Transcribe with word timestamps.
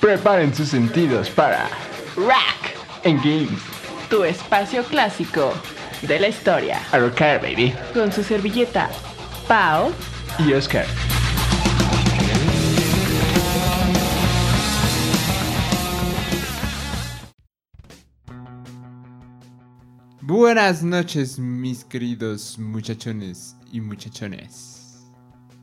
Preparen 0.00 0.54
sus 0.54 0.68
sentidos 0.68 1.28
para 1.30 1.68
Rack, 2.16 2.76
En 3.04 3.16
Games. 3.18 3.60
tu 4.08 4.24
espacio 4.24 4.84
clásico 4.84 5.52
de 6.02 6.20
la 6.20 6.28
historia. 6.28 6.80
A 6.92 6.98
rocar, 6.98 7.40
baby. 7.42 7.74
Con 7.92 8.12
su 8.12 8.22
servilleta, 8.22 8.88
Pau. 9.48 9.92
Y 10.38 10.52
Oscar. 10.52 10.86
Buenas 20.20 20.82
noches, 20.82 21.38
mis 21.38 21.84
queridos 21.84 22.58
muchachones 22.58 23.56
y 23.72 23.80
muchachones. 23.80 25.06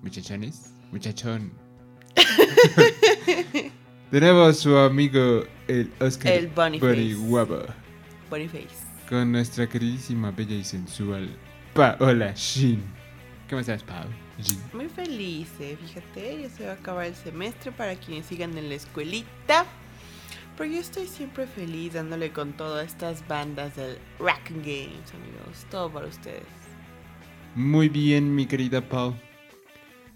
Muchachones, 0.01 0.73
muchachón. 0.91 1.53
Tenemos 4.15 4.59
su 4.59 4.77
amigo 4.77 5.43
el 5.67 5.91
Oscar 5.99 6.31
El 6.31 6.47
Boniface. 6.47 7.15
Guapo 7.15 7.65
Boniface. 8.29 8.69
con 9.09 9.33
nuestra 9.33 9.67
queridísima, 9.67 10.31
bella 10.31 10.55
y 10.55 10.63
sensual 10.63 11.29
Paola 11.73 12.31
Shin. 12.33 12.81
¿Cómo 13.49 13.59
estás, 13.59 13.83
Paola? 13.83 14.07
Shin? 14.39 14.61
Muy 14.71 14.87
feliz, 14.87 15.49
eh, 15.59 15.77
fíjate, 15.85 16.43
ya 16.43 16.49
se 16.49 16.65
va 16.65 16.71
a 16.71 16.75
acabar 16.75 17.07
el 17.07 17.15
semestre 17.15 17.73
para 17.73 17.95
quienes 17.95 18.27
sigan 18.27 18.57
en 18.57 18.69
la 18.69 18.75
escuelita. 18.75 19.65
Pero 20.57 20.71
yo 20.71 20.79
estoy 20.79 21.07
siempre 21.07 21.45
feliz 21.45 21.91
dándole 21.91 22.31
con 22.31 22.53
todas 22.53 22.87
estas 22.87 23.27
bandas 23.27 23.75
del 23.75 23.97
Rack 24.19 24.49
Games, 24.49 25.13
amigos. 25.13 25.65
Todo 25.69 25.91
para 25.91 26.07
ustedes. 26.07 26.45
Muy 27.53 27.89
bien, 27.89 28.33
mi 28.33 28.45
querida 28.45 28.79
Pau. 28.79 29.13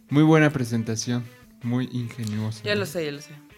Muy 0.10 0.24
buena 0.24 0.50
presentación, 0.52 1.26
muy 1.64 1.90
ingeniosa. 1.92 2.64
Ya 2.64 2.76
lo 2.76 2.86
sé, 2.86 3.04
ya 3.04 3.12
lo 3.12 3.20
sé. 3.20 3.49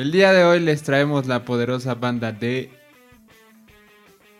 El 0.00 0.12
día 0.12 0.32
de 0.32 0.44
hoy 0.44 0.60
les 0.60 0.82
traemos 0.82 1.26
la 1.26 1.44
poderosa 1.44 1.94
banda 1.94 2.32
de 2.32 2.70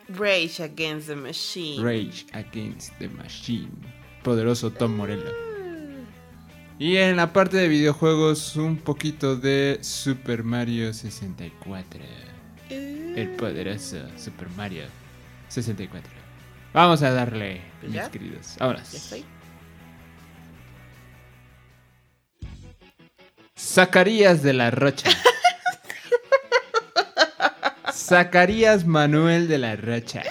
Rage 0.08 0.62
Against 0.62 1.08
the 1.08 1.14
Machine. 1.14 1.84
Rage 1.84 2.24
Against 2.32 2.98
the 2.98 3.10
Machine. 3.10 3.68
Poderoso 4.22 4.70
Tom 4.70 4.96
Morello. 4.96 5.30
Y 6.78 6.96
en 6.96 7.16
la 7.16 7.34
parte 7.34 7.58
de 7.58 7.68
videojuegos, 7.68 8.56
un 8.56 8.78
poquito 8.78 9.36
de 9.36 9.80
Super 9.82 10.44
Mario 10.44 10.94
64. 10.94 12.00
El 12.70 13.28
poderoso 13.36 13.98
Super 14.16 14.48
Mario 14.56 14.84
64. 15.48 16.10
Vamos 16.72 17.02
a 17.02 17.10
darle, 17.10 17.60
mis 17.82 17.92
¿Ya? 17.92 18.10
queridos. 18.10 18.56
Ahora. 18.60 18.82
Ya 18.90 18.96
estoy. 18.96 19.24
Zacarías 23.58 24.42
de 24.42 24.54
la 24.54 24.70
Rocha. 24.70 25.10
Zacarías 28.10 28.86
Manuel 28.86 29.46
de 29.46 29.56
la 29.58 29.76
Rocha. 29.76 30.24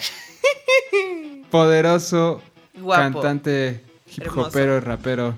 Poderoso 1.50 2.42
Guapo. 2.78 3.22
cantante 3.22 3.86
hip 4.06 4.24
Hermoso. 4.24 4.50
hopero, 4.50 4.82
rapero 4.82 5.34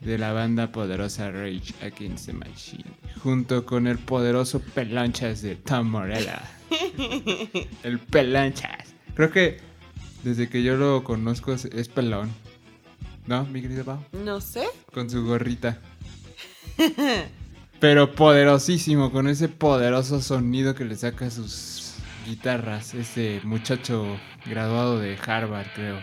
de 0.00 0.16
la 0.16 0.32
banda 0.32 0.72
poderosa 0.72 1.30
Rage 1.30 1.74
Against 1.82 2.28
the 2.28 2.32
Machine, 2.32 2.90
junto 3.22 3.66
con 3.66 3.86
el 3.86 3.98
poderoso 3.98 4.58
Pelonchas 4.58 5.42
de 5.42 5.56
Tom 5.56 5.90
Morella. 5.90 6.40
el 7.82 7.98
Pelonchas. 7.98 8.94
Creo 9.14 9.30
que 9.30 9.58
desde 10.22 10.48
que 10.48 10.62
yo 10.62 10.78
lo 10.78 11.04
conozco 11.04 11.52
es, 11.52 11.66
es 11.66 11.90
pelón. 11.90 12.32
¿No, 13.26 13.44
mi 13.44 13.60
querido 13.60 13.84
Pau? 13.84 14.02
No 14.12 14.40
sé. 14.40 14.64
Con 14.94 15.10
su 15.10 15.22
gorrita. 15.26 15.78
Pero 17.84 18.14
poderosísimo, 18.14 19.12
con 19.12 19.28
ese 19.28 19.46
poderoso 19.50 20.22
sonido 20.22 20.74
que 20.74 20.86
le 20.86 20.96
saca 20.96 21.26
a 21.26 21.30
sus 21.30 21.96
guitarras. 22.24 22.94
Ese 22.94 23.42
muchacho 23.44 24.18
graduado 24.46 24.98
de 24.98 25.18
Harvard, 25.18 25.66
creo. 25.74 26.00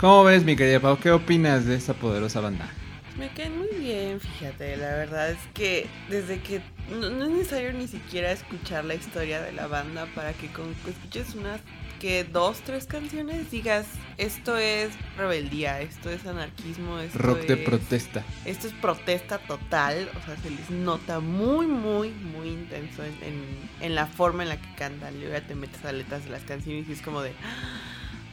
¿Cómo 0.00 0.24
ves, 0.24 0.44
mi 0.44 0.56
querida 0.56 0.80
Pau? 0.80 0.98
¿Qué 0.98 1.12
opinas 1.12 1.66
de 1.66 1.76
esta 1.76 1.94
poderosa 1.94 2.40
banda? 2.40 2.68
Me 3.16 3.28
caen 3.28 3.56
muy 3.56 3.68
bien, 3.78 4.18
fíjate. 4.18 4.76
La 4.76 4.96
verdad 4.96 5.30
es 5.30 5.38
que 5.54 5.86
desde 6.10 6.40
que 6.40 6.60
no, 6.90 7.10
no 7.10 7.26
es 7.26 7.30
necesario 7.30 7.74
ni 7.74 7.86
siquiera 7.86 8.32
escuchar 8.32 8.84
la 8.84 8.96
historia 8.96 9.40
de 9.40 9.52
la 9.52 9.68
banda 9.68 10.08
para 10.16 10.32
que 10.32 10.48
con 10.48 10.74
que 10.74 10.90
escuches 10.90 11.36
unas 11.36 11.60
que 12.04 12.22
dos, 12.22 12.60
tres 12.60 12.84
canciones 12.84 13.50
digas 13.50 13.86
esto 14.18 14.58
es 14.58 14.90
rebeldía, 15.16 15.80
esto 15.80 16.10
es 16.10 16.26
anarquismo, 16.26 16.98
esto 16.98 17.18
Rock 17.18 17.38
de 17.46 17.54
es- 17.54 17.60
protesta. 17.60 18.22
Esto 18.44 18.66
es 18.66 18.74
protesta 18.74 19.38
total, 19.38 20.10
o 20.20 20.26
sea, 20.26 20.36
se 20.36 20.50
les 20.50 20.68
nota 20.68 21.20
muy, 21.20 21.66
muy, 21.66 22.10
muy 22.10 22.48
intenso 22.48 23.02
en, 23.02 23.14
en- 23.22 23.70
en 23.80 23.94
la 23.94 24.06
forma 24.06 24.42
en 24.42 24.50
la 24.50 24.60
que 24.60 24.74
cantan. 24.74 25.14
Luego 25.18 25.32
ya 25.32 25.46
te 25.46 25.54
metes 25.54 25.82
a 25.86 25.92
letras 25.92 26.24
de 26.24 26.30
las 26.30 26.42
canciones 26.42 26.86
y 26.90 26.92
es 26.92 27.00
como 27.00 27.22
de, 27.22 27.32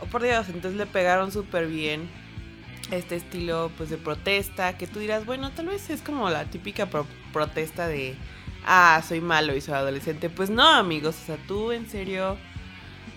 oh 0.01 0.05
por 0.07 0.21
Dios, 0.21 0.49
entonces 0.49 0.77
le 0.77 0.85
pegaron 0.85 1.31
súper 1.31 1.67
bien 1.67 2.09
este 2.91 3.15
estilo 3.15 3.71
pues 3.77 3.89
de 3.89 3.95
protesta, 3.97 4.77
que 4.77 4.85
tú 4.85 4.99
dirás, 4.99 5.25
bueno, 5.25 5.49
tal 5.51 5.67
vez 5.67 5.89
es 5.89 6.01
como 6.01 6.29
la 6.29 6.43
típica 6.43 6.87
pro- 6.87 7.07
protesta 7.31 7.87
de, 7.87 8.15
ah, 8.65 9.01
soy 9.07 9.21
malo 9.21 9.55
y 9.55 9.61
soy 9.61 9.75
adolescente. 9.75 10.29
Pues 10.29 10.49
no, 10.49 10.67
amigos, 10.67 11.15
o 11.23 11.25
sea, 11.25 11.37
tú 11.47 11.71
en 11.71 11.89
serio 11.89 12.37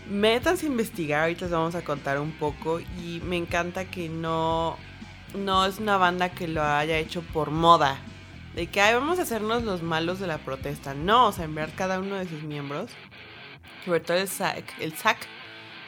métanse 0.09 0.67
a 0.67 0.69
investigar, 0.69 1.23
ahorita 1.23 1.47
les 1.47 1.53
vamos 1.53 1.75
a 1.75 1.83
contar 1.83 2.21
un 2.21 2.33
poco 2.33 2.81
y 2.81 3.21
me 3.25 3.37
encanta 3.37 3.85
que 3.85 4.09
no 4.09 4.77
no 5.35 5.67
es 5.67 5.79
una 5.79 5.97
banda 5.97 6.31
que 6.31 6.47
lo 6.47 6.63
haya 6.63 6.99
hecho 6.99 7.23
por 7.23 7.51
moda. 7.51 7.99
De 8.55 8.69
que 8.69 8.81
Ay, 8.81 8.95
vamos 8.95 9.19
a 9.19 9.23
hacernos 9.23 9.65
los 9.65 9.83
malos 9.83 10.21
de 10.21 10.29
la 10.29 10.39
protesta. 10.39 10.95
No, 10.95 11.27
o 11.27 11.33
sea, 11.33 11.45
en 11.45 11.55
verdad 11.55 11.75
cada 11.77 11.99
uno 11.99 12.15
de 12.15 12.29
sus 12.29 12.43
miembros, 12.43 12.91
sobre 13.85 14.01
todo 14.01 14.17
el 14.17 14.29
Zack, 14.29 14.65
el 14.81 14.93
Zack 14.93 15.27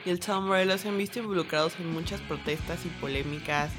y 0.04 0.10
el 0.10 0.18
Tom 0.20 0.46
Morello 0.46 0.76
se 0.76 0.88
han 0.88 0.98
visto 0.98 1.20
involucrados 1.20 1.74
en 1.78 1.92
muchas 1.92 2.20
protestas 2.22 2.84
y 2.84 2.88
polémicas. 3.00 3.70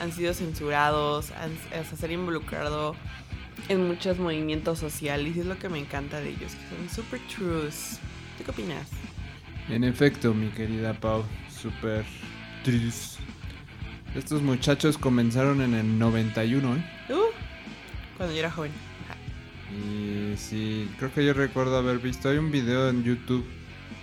Han 0.00 0.12
sido 0.12 0.34
censurados, 0.34 1.30
han, 1.32 1.56
o 1.80 1.96
sea, 1.96 2.12
involucrado 2.12 2.94
en 3.68 3.88
muchos 3.88 4.18
movimientos 4.18 4.78
sociales 4.78 5.34
y 5.36 5.40
es 5.40 5.46
lo 5.46 5.58
que 5.58 5.70
me 5.70 5.78
encanta 5.78 6.20
de 6.20 6.30
ellos, 6.30 6.52
son 6.68 6.90
super 6.90 7.20
trues. 7.28 7.98
¿Tú 8.36 8.44
qué 8.44 8.50
opinas? 8.50 8.90
En 9.68 9.82
efecto, 9.82 10.32
mi 10.32 10.48
querida 10.48 10.94
Pau, 10.94 11.24
super 11.50 12.04
tris. 12.62 13.18
Estos 14.14 14.40
muchachos 14.40 14.96
comenzaron 14.96 15.60
en 15.60 15.74
el 15.74 15.98
91, 15.98 16.76
¿eh? 16.76 16.84
Uh, 17.10 17.14
cuando 18.16 18.32
yo 18.32 18.40
era 18.40 18.50
joven. 18.50 18.70
Y 19.72 20.36
sí, 20.36 20.88
creo 20.98 21.12
que 21.12 21.24
yo 21.26 21.32
recuerdo 21.32 21.76
haber 21.76 21.98
visto. 21.98 22.28
Hay 22.28 22.38
un 22.38 22.52
video 22.52 22.88
en 22.88 23.02
YouTube 23.02 23.44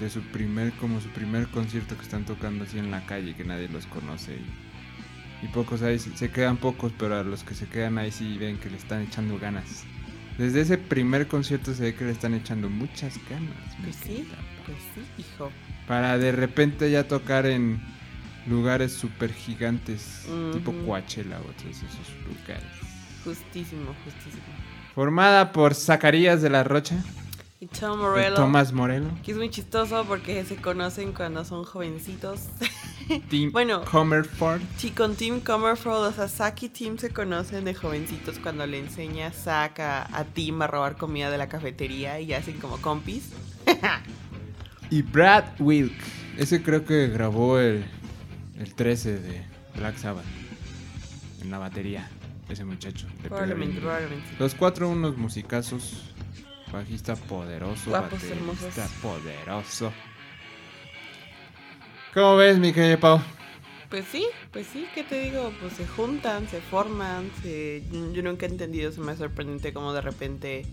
de 0.02 0.10
su 0.10 0.22
primer, 0.22 0.74
como 0.74 1.00
su 1.00 1.08
primer 1.10 1.48
concierto 1.48 1.96
que 1.96 2.04
están 2.04 2.26
tocando 2.26 2.66
así 2.66 2.78
en 2.78 2.92
la 2.92 3.06
calle, 3.06 3.34
que 3.34 3.46
nadie 3.46 3.70
los 3.70 3.88
conoce. 3.88 4.36
Y, 4.36 5.46
y 5.46 5.48
pocos 5.48 5.82
ahí, 5.82 5.98
se 5.98 6.30
quedan 6.30 6.58
pocos, 6.58 6.92
pero 7.00 7.16
a 7.16 7.24
los 7.24 7.46
que 7.46 7.56
se 7.56 7.68
quedan 7.68 7.98
ahí 7.98 8.12
sí 8.12 8.38
ven 8.38 8.58
que 8.58 8.70
le 8.70 8.76
están 8.76 9.02
echando 9.02 9.40
ganas. 9.40 9.86
Desde 10.38 10.62
ese 10.62 10.78
primer 10.78 11.28
concierto 11.28 11.74
se 11.74 11.84
ve 11.84 11.96
que 11.96 12.04
le 12.04 12.12
están 12.12 12.34
echando 12.34 12.70
muchas 12.70 13.18
ganas. 13.30 13.56
Pues 13.82 13.96
sí, 13.96 14.10
querida. 14.10 14.38
Pues 14.66 14.78
sí, 14.96 15.02
hijo. 15.18 15.52
Para 15.88 16.18
de 16.18 16.32
repente 16.32 16.90
ya 16.92 17.08
tocar 17.08 17.46
en 17.46 17.82
lugares 18.48 18.94
super 18.94 19.34
gigantes, 19.34 20.26
tipo. 20.54 20.74
Coachella 20.86 21.38
o 21.40 21.42
otros 21.50 21.64
de 21.66 21.72
esos 21.72 22.10
lugares. 22.28 22.64
Justísimo, 23.24 23.94
justísimo. 24.04 24.44
Formada 24.96 25.52
por 25.52 25.74
Zacarías 25.76 26.42
de 26.42 26.50
la 26.50 26.64
Rocha, 26.64 26.96
Y 27.60 27.68
Tom 27.68 28.00
Morello. 28.00 28.36
Tomás 28.36 28.74
Morelo, 28.74 29.10
Que 29.24 29.32
es 29.32 29.38
muy 29.38 29.50
chistoso 29.50 30.04
porque 30.06 30.44
se 30.46 30.58
conocen 30.58 31.14
cuando 31.14 31.44
son 31.46 31.64
jovencitos. 31.64 32.42
Tim 33.30 33.52
Bueno. 33.52 33.84
Comerford, 33.86 34.62
Sí, 34.78 34.92
con 34.92 35.16
Tim 35.16 35.40
Comerford, 35.40 36.04
o 36.08 36.12
sea, 36.12 36.28
Zack 36.28 36.64
y 36.64 36.70
Tim 36.70 36.98
se 36.98 37.10
conocen 37.10 37.64
de 37.66 37.74
jovencitos 37.74 38.38
cuando 38.40 38.66
le 38.68 38.80
enseña 38.80 39.32
Zack 39.32 39.80
a, 39.80 40.18
a 40.18 40.24
Tim 40.26 40.62
a 40.62 40.68
robar 40.68 40.96
comida 40.98 41.30
de 41.32 41.38
la 41.38 41.48
cafetería 41.50 42.20
y 42.20 42.34
hacen 42.34 42.60
como 42.60 42.78
compis. 42.82 43.30
y 44.94 45.02
Brad 45.02 45.60
Wilk. 45.60 45.92
Ese 46.38 46.62
creo 46.62 46.86
que 46.86 47.08
grabó 47.08 47.58
el, 47.58 47.84
el 48.60 48.76
13 48.76 49.18
de 49.20 49.44
Black 49.76 49.98
Sabbath 49.98 50.24
en 51.42 51.50
la 51.50 51.58
batería. 51.58 52.08
Ese 52.48 52.64
muchacho. 52.64 53.08
Probablemente, 53.24 53.82
probablemente. 53.82 54.30
Los 54.38 54.54
cuatro 54.54 54.88
unos 54.90 55.18
musicazos. 55.18 56.12
Bajista 56.72 57.16
poderoso, 57.16 57.90
Guapos, 57.90 58.22
baterista 58.22 58.36
hermosos. 58.36 58.92
poderoso. 59.02 59.94
¿Cómo 62.14 62.36
ves, 62.36 62.60
mi 62.60 62.72
querida 62.72 63.00
Pau? 63.00 63.20
Pues 63.90 64.06
sí, 64.12 64.28
pues 64.52 64.68
sí, 64.68 64.88
¿qué 64.94 65.04
te 65.04 65.22
digo? 65.22 65.52
Pues 65.60 65.74
se 65.74 65.88
juntan, 65.88 66.48
se 66.48 66.62
forman, 66.62 67.32
se... 67.42 67.84
yo 68.12 68.22
nunca 68.22 68.46
he 68.46 68.50
entendido, 68.50 68.92
se 68.92 69.02
me 69.02 69.16
sorprendente 69.16 69.74
como 69.74 69.94
de 69.94 70.02
repente, 70.02 70.66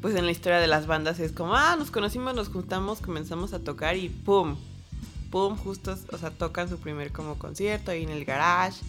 pues 0.00 0.14
en 0.14 0.24
la 0.24 0.32
historia 0.32 0.58
de 0.58 0.66
las 0.66 0.86
bandas 0.86 1.20
es 1.20 1.32
como, 1.32 1.54
ah, 1.54 1.76
nos 1.78 1.90
conocimos, 1.90 2.34
nos 2.34 2.48
juntamos, 2.48 3.00
comenzamos 3.00 3.52
a 3.52 3.58
tocar 3.60 3.96
y 3.96 4.08
¡pum! 4.08 4.56
¡Pum! 5.30 5.56
Justo, 5.56 5.96
o 6.12 6.18
sea, 6.18 6.30
tocan 6.30 6.68
su 6.68 6.78
primer 6.78 7.12
como 7.12 7.38
concierto 7.38 7.90
ahí 7.90 8.02
en 8.02 8.10
el 8.10 8.24
garage 8.24 8.80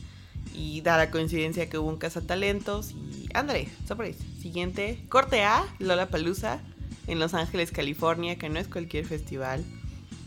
Y 0.56 0.82
da 0.82 0.98
la 0.98 1.12
coincidencia 1.12 1.70
que 1.70 1.78
hubo 1.78 1.90
un 1.90 1.98
cazatalentos 1.98 2.92
y 2.92 3.30
André, 3.34 3.70
sorpresa. 3.88 4.24
Siguiente, 4.42 5.04
corte 5.10 5.44
A, 5.44 5.66
Lola 5.80 6.10
Palusa, 6.10 6.60
en 7.08 7.20
Los 7.20 7.34
Ángeles, 7.34 7.72
California, 7.72 8.38
que 8.38 8.50
no 8.50 8.60
es 8.60 8.68
cualquier 8.68 9.06
festival. 9.06 9.64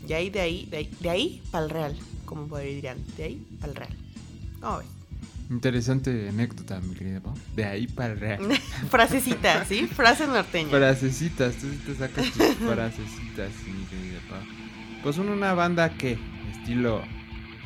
Y 0.06 0.12
ahí, 0.12 0.30
de 0.30 0.40
ahí, 0.40 0.66
de 0.66 0.76
ahí, 0.78 0.96
de 1.00 1.10
ahí 1.10 1.42
para 1.50 1.66
Real, 1.66 1.96
como 2.24 2.46
podrían, 2.46 2.98
de 3.16 3.24
ahí 3.24 3.46
para 3.60 3.72
el 3.72 3.76
Real. 3.76 3.96
¿Cómo? 4.60 4.80
Interesante 5.50 6.28
anécdota, 6.28 6.80
mi 6.80 6.94
querida 6.94 7.20
Pau. 7.20 7.34
De 7.54 7.64
ahí 7.64 7.86
para 7.86 8.14
real. 8.14 8.40
Frasecita, 8.90 9.64
¿sí? 9.64 9.86
Frase 9.86 10.26
norteña. 10.26 10.70
Frasecitas, 10.70 11.54
tú 11.56 11.68
sí 11.70 11.80
te 11.86 11.94
sacas 11.94 12.30
tus 12.32 12.54
frasecitas, 12.68 13.50
mi 13.66 13.84
querida 13.84 14.20
Pau. 14.28 14.40
Pues 15.02 15.16
son 15.16 15.28
una 15.28 15.52
banda 15.52 15.90
que, 15.90 16.18
estilo 16.50 17.02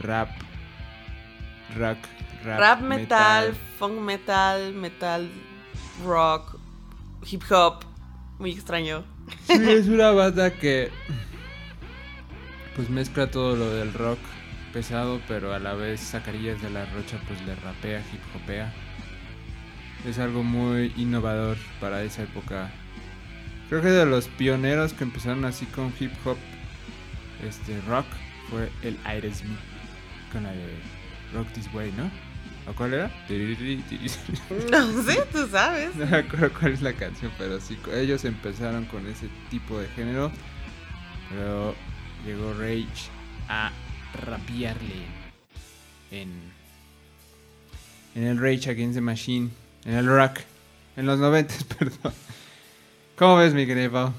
rap, 0.00 0.30
rock, 1.76 1.98
rap, 2.44 2.60
Rap 2.60 2.80
metal, 2.80 3.54
funk 3.78 4.00
metal, 4.00 4.74
metal 4.74 5.31
rock, 6.04 6.58
hip 7.31 7.42
hop. 7.50 7.84
Muy 8.38 8.52
extraño. 8.52 9.04
Sí, 9.46 9.52
es 9.54 9.86
una 9.88 10.10
banda 10.10 10.52
que 10.52 10.90
pues 12.76 12.88
mezcla 12.90 13.31
todo 13.31 13.56
lo 13.56 13.70
del 13.70 13.92
rock 13.92 14.19
pesado, 14.73 15.20
pero 15.29 15.53
a 15.55 15.59
la 15.59 15.75
vez 15.75 16.00
Zacarías 16.00 16.61
de 16.62 16.70
la 16.70 16.85
Rocha 16.87 17.19
pues 17.26 17.41
le 17.43 17.55
rapea, 17.55 18.00
hip 18.00 18.20
hopea. 18.35 18.73
Es 20.06 20.19
algo 20.19 20.43
muy 20.43 20.93
innovador 20.97 21.56
para 21.81 22.03
esa 22.03 22.23
época. 22.23 22.70
Creo 23.69 23.82
que 23.82 23.88
de 23.88 24.06
los 24.06 24.29
pioneros 24.29 24.93
que 24.93 25.05
empezaron 25.05 25.44
así 25.44 25.67
con 25.67 25.93
hip 25.99 26.12
hop 26.25 26.38
este 27.47 27.81
rock 27.82 28.06
fue 28.50 28.70
el 28.82 28.99
Aerosmith 29.05 29.59
con 30.32 30.44
la 30.44 30.53
de 30.53 30.75
Rock 31.35 31.49
This 31.53 31.69
Way, 31.73 31.93
¿no? 31.97 32.11
¿O 32.69 32.75
cuál 32.75 32.94
era? 32.94 33.11
No 34.70 35.03
sé, 35.03 35.23
tú 35.32 35.47
sabes. 35.49 35.94
No 35.97 36.06
me 36.06 36.19
acuerdo 36.19 36.50
cuál 36.59 36.73
es 36.73 36.82
la 36.82 36.93
canción, 36.93 37.32
pero 37.38 37.61
sí, 37.61 37.79
ellos 37.94 38.25
empezaron 38.25 38.85
con 38.87 39.06
ese 39.06 39.29
tipo 39.50 39.79
de 39.79 39.88
género. 39.88 40.31
Pero 41.31 41.75
llegó 42.26 42.53
Rage 42.55 43.11
a 43.49 43.70
rapearle 44.14 45.06
en, 46.10 46.31
en 48.14 48.22
el 48.25 48.38
Rage 48.38 48.70
Against 48.70 48.94
the 48.94 49.00
Machine, 49.00 49.50
en 49.84 49.94
el 49.94 50.06
rock, 50.06 50.40
en 50.96 51.06
los 51.06 51.19
90, 51.19 51.55
perdón. 51.78 52.12
¿Cómo 53.16 53.37
ves, 53.37 53.55
mi 53.55 53.66
querido 53.66 53.90
Pau? 53.90 54.12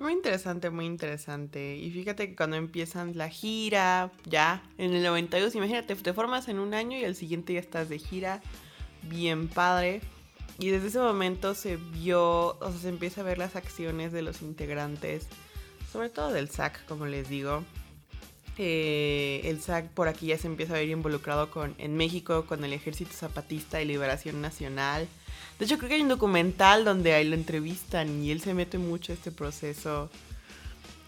Muy 0.00 0.14
interesante, 0.14 0.70
muy 0.70 0.86
interesante. 0.86 1.76
Y 1.76 1.90
fíjate 1.90 2.28
que 2.28 2.34
cuando 2.34 2.56
empiezan 2.56 3.16
la 3.16 3.28
gira, 3.28 4.10
ya 4.24 4.62
en 4.78 4.94
el 4.94 5.02
92, 5.04 5.54
imagínate, 5.54 5.94
te 5.94 6.12
formas 6.12 6.48
en 6.48 6.58
un 6.58 6.74
año 6.74 6.98
y 6.98 7.04
al 7.04 7.14
siguiente 7.14 7.52
ya 7.52 7.60
estás 7.60 7.88
de 7.88 7.98
gira. 7.98 8.40
Bien 9.02 9.48
padre. 9.48 10.00
Y 10.58 10.70
desde 10.70 10.88
ese 10.88 10.98
momento 10.98 11.54
se 11.54 11.76
vio, 11.76 12.58
o 12.58 12.70
sea, 12.70 12.80
se 12.80 12.88
empieza 12.88 13.20
a 13.20 13.24
ver 13.24 13.38
las 13.38 13.54
acciones 13.54 14.12
de 14.12 14.22
los 14.22 14.42
integrantes, 14.42 15.28
sobre 15.92 16.08
todo 16.08 16.32
del 16.32 16.48
SAC, 16.48 16.84
como 16.86 17.06
les 17.06 17.28
digo. 17.28 17.62
Eh, 18.58 19.40
el 19.44 19.62
SAC 19.62 19.88
por 19.88 20.08
aquí 20.08 20.26
ya 20.26 20.38
se 20.38 20.46
empieza 20.46 20.74
a 20.74 20.78
ver 20.78 20.88
involucrado 20.88 21.50
con, 21.50 21.74
en 21.78 21.96
México 21.96 22.44
con 22.46 22.64
el 22.64 22.72
Ejército 22.72 23.12
Zapatista 23.12 23.78
de 23.78 23.86
Liberación 23.86 24.40
Nacional. 24.40 25.08
De 25.58 25.64
hecho, 25.64 25.78
creo 25.78 25.88
que 25.88 25.94
hay 25.96 26.02
un 26.02 26.08
documental 26.08 26.84
donde 26.84 27.14
ahí 27.14 27.26
lo 27.26 27.34
entrevistan 27.34 28.22
y 28.22 28.30
él 28.30 28.40
se 28.40 28.54
mete 28.54 28.78
mucho 28.78 29.12
a 29.12 29.14
este 29.14 29.30
proceso. 29.30 30.10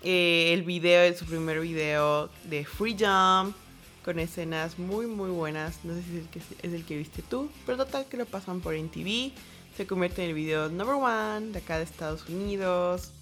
Eh, 0.02 0.52
el 0.52 0.62
video, 0.62 1.16
su 1.16 1.24
primer 1.24 1.60
video 1.60 2.28
de 2.44 2.64
Free 2.64 2.96
Jump, 2.98 3.56
con 4.04 4.18
escenas 4.18 4.78
muy, 4.78 5.06
muy 5.06 5.30
buenas. 5.30 5.82
No 5.82 5.94
sé 5.94 6.02
si 6.02 6.16
es 6.16 6.22
el 6.22 6.28
que, 6.28 6.38
es 6.38 6.72
el 6.74 6.84
que 6.84 6.98
viste 6.98 7.22
tú, 7.22 7.50
pero 7.64 7.78
total 7.78 8.06
que 8.06 8.18
lo 8.18 8.26
pasan 8.26 8.60
por 8.60 8.76
MTV. 8.76 9.32
Se 9.76 9.86
convierte 9.86 10.22
en 10.22 10.28
el 10.28 10.34
video 10.34 10.68
number 10.68 10.96
one 10.96 11.52
de 11.52 11.58
acá 11.58 11.78
de 11.78 11.84
Estados 11.84 12.28
Unidos. 12.28 13.13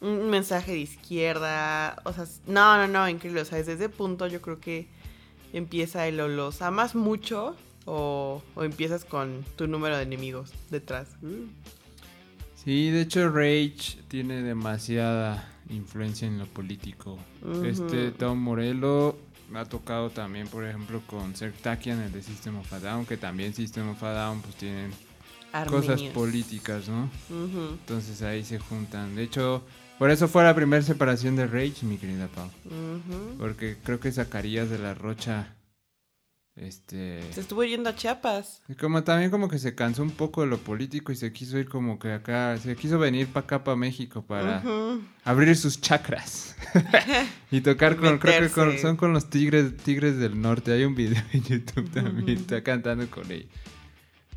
Un 0.00 0.30
mensaje 0.30 0.72
de 0.72 0.78
izquierda. 0.78 2.00
O 2.04 2.12
sea, 2.12 2.26
no, 2.46 2.76
no, 2.76 2.88
no, 2.88 3.08
increíble. 3.08 3.42
O 3.42 3.44
sea, 3.44 3.58
desde 3.58 3.74
ese 3.74 3.88
punto 3.88 4.26
yo 4.26 4.40
creo 4.40 4.60
que 4.60 4.88
empieza 5.52 6.06
el 6.06 6.20
o 6.20 6.28
los 6.28 6.62
amas 6.62 6.94
mucho 6.94 7.56
o, 7.84 8.42
o 8.54 8.64
empiezas 8.64 9.04
con 9.04 9.44
tu 9.56 9.66
número 9.66 9.96
de 9.96 10.04
enemigos 10.04 10.52
detrás. 10.70 11.08
Mm. 11.22 11.48
Sí, 12.64 12.90
de 12.90 13.02
hecho 13.02 13.30
Rage 13.30 13.98
tiene 14.08 14.42
demasiada 14.42 15.48
influencia 15.70 16.28
en 16.28 16.38
lo 16.38 16.46
político. 16.46 17.18
Este 17.64 18.10
Tom 18.10 18.38
Morello 18.38 19.16
ha 19.54 19.64
tocado 19.64 20.10
también, 20.10 20.46
por 20.46 20.66
ejemplo, 20.66 21.00
con 21.06 21.34
Sertakian, 21.34 22.00
el 22.00 22.12
de 22.12 22.22
System 22.22 22.58
of 22.58 22.72
a 22.72 22.80
Down, 22.80 23.06
que 23.06 23.16
también 23.16 23.54
System 23.54 23.88
of 23.88 24.02
a 24.02 24.12
Down 24.12 24.42
pues 24.42 24.56
tienen 24.56 24.92
cosas 25.68 26.02
políticas, 26.02 26.88
¿no? 26.88 27.08
Entonces 27.30 28.20
ahí 28.22 28.44
se 28.44 28.58
juntan. 28.58 29.16
De 29.16 29.22
hecho, 29.22 29.62
por 30.00 30.10
eso 30.10 30.28
fue 30.28 30.42
la 30.42 30.54
primera 30.54 30.82
separación 30.82 31.36
de 31.36 31.46
Rage, 31.46 31.84
mi 31.84 31.98
querida 31.98 32.26
Pau. 32.28 32.48
Porque 33.38 33.76
creo 33.84 34.00
que 34.00 34.10
Zacarías 34.10 34.70
de 34.70 34.78
la 34.78 34.94
Rocha, 34.94 35.54
este... 36.56 37.22
Se 37.32 37.40
estuvo 37.42 37.62
yendo 37.64 37.90
a 37.90 37.94
Chiapas. 37.94 38.62
y 38.68 38.74
Como 38.76 39.04
también 39.04 39.30
como 39.30 39.48
que 39.48 39.58
se 39.58 39.74
cansó 39.74 40.02
un 40.02 40.10
poco 40.10 40.40
de 40.40 40.46
lo 40.46 40.56
político 40.56 41.12
y 41.12 41.16
se 41.16 41.32
quiso 41.34 41.58
ir 41.58 41.68
como 41.68 41.98
que 41.98 42.12
acá, 42.12 42.56
se 42.58 42.76
quiso 42.76 42.98
venir 42.98 43.26
para 43.28 43.44
acá, 43.44 43.62
para 43.64 43.76
México, 43.76 44.22
para 44.22 44.62
abrir 45.24 45.54
sus 45.56 45.80
chakras 45.82 46.56
y 47.50 47.60
tocar 47.60 47.96
con, 47.96 48.18
creo 48.18 48.40
que 48.40 48.48
con- 48.48 48.78
son 48.78 48.96
con 48.96 49.12
los 49.12 49.28
tigres, 49.30 49.76
tigres 49.76 50.16
del 50.16 50.40
norte. 50.40 50.72
Hay 50.72 50.84
un 50.84 50.94
video 50.94 51.22
en 51.32 51.42
YouTube 51.44 51.90
también, 51.90 52.38
está 52.38 52.62
cantando 52.62 53.06
con 53.10 53.30
ellos. 53.30 53.48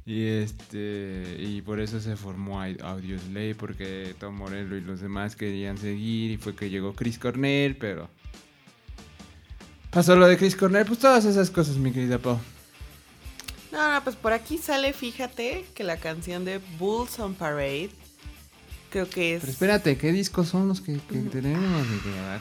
Y 0.06 0.26
este, 0.26 1.38
y 1.40 1.62
por 1.62 1.80
eso 1.80 2.00
se 2.02 2.18
formó 2.18 2.62
Au- 2.62 2.82
Audioslave, 2.82 3.56
porque 3.56 4.14
Tom 4.20 4.36
Morello 4.36 4.76
y 4.76 4.82
los 4.82 5.00
demás 5.00 5.36
querían 5.38 5.78
seguir, 5.78 6.32
y 6.32 6.38
fue 6.38 6.56
que 6.56 6.70
llegó 6.70 6.94
Chris 6.94 7.18
Cornell, 7.18 7.78
pero 7.78 8.10
pasó 9.92 10.16
lo 10.18 10.28
de 10.28 10.38
Chris 10.38 10.56
Cornell, 10.58 10.86
pues 10.86 11.00
todas 11.00 11.24
esas 11.24 11.50
cosas, 11.50 11.78
mi 11.78 11.92
querida 11.92 12.18
Pau. 12.20 12.38
No, 13.72 13.92
no, 13.94 14.04
pues 14.04 14.16
por 14.18 14.34
aquí 14.34 14.58
sale, 14.58 14.92
fíjate, 14.94 15.66
que 15.74 15.84
la 15.84 15.98
canción 15.98 16.44
de 16.46 16.60
Bulls 16.78 17.18
on 17.20 17.34
Parade. 17.34 17.90
Creo 18.92 19.10
que 19.10 19.34
es. 19.36 19.40
Pero 19.40 19.52
espérate, 19.54 19.98
¿qué 19.98 20.12
discos 20.12 20.50
son 20.50 20.68
los 20.68 20.80
que, 20.82 21.00
que 21.10 21.18
tenemos? 21.32 21.88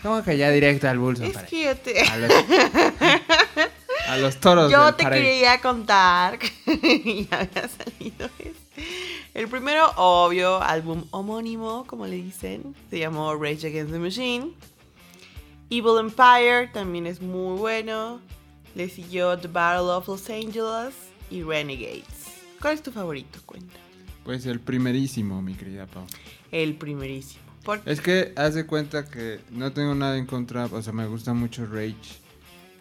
¿Cómo 0.03 0.23
que 0.23 0.37
ya 0.37 0.50
directo 0.50 0.88
al 0.88 0.99
Bulls 0.99 1.20
on 1.20 1.26
Es 1.26 1.32
Parade? 1.32 1.49
que 1.50 1.64
yo 1.64 1.76
te- 1.76 2.00
A 2.03 2.17
los, 2.19 2.31
a 4.12 4.19
los 4.19 4.38
toros 4.38 4.70
Yo 4.70 4.85
del 4.87 4.97
te 4.97 5.05
quería 5.09 5.61
contar 5.61 6.38
que 6.38 7.26
ya 7.31 7.41
había 7.41 7.69
salido. 7.69 8.29
El 9.35 9.49
primero, 9.49 9.91
obvio, 9.97 10.62
álbum 10.62 11.04
homónimo, 11.11 11.85
como 11.87 12.07
le 12.07 12.16
dicen, 12.16 12.75
se 12.90 12.99
llamó 12.99 13.35
Rage 13.35 13.66
Against 13.66 13.92
the 13.92 13.99
Machine. 13.99 14.52
Evil 15.71 15.99
Empire 15.99 16.69
también 16.73 17.07
es 17.07 17.23
muy 17.23 17.59
bueno. 17.59 18.21
Le 18.75 18.90
siguió 18.90 19.38
The 19.38 19.49
Battle 19.49 19.90
of 19.90 20.09
Los 20.09 20.28
Angeles 20.28 20.95
y 21.31 21.42
Renegades. 21.42 22.04
¿Cuál 22.61 22.75
es 22.75 22.83
tu 22.83 22.92
favorito? 22.92 23.38
Cuenta. 23.47 23.75
Pues 24.25 24.45
el 24.45 24.61
primerísimo, 24.61 25.40
mi 25.40 25.54
querida 25.54 25.87
Pau. 25.87 26.04
El 26.50 26.75
primerísimo. 26.75 27.42
¿Por 27.64 27.81
Es 27.87 28.00
que 28.00 28.33
haz 28.37 28.54
de 28.54 28.66
cuenta 28.66 29.07
que 29.07 29.40
no 29.50 29.73
tengo 29.73 29.95
nada 29.95 30.19
en 30.19 30.26
contra, 30.26 30.66
o 30.66 30.83
sea, 30.83 30.92
me 30.92 31.07
gusta 31.07 31.33
mucho 31.33 31.64
Rage, 31.66 32.21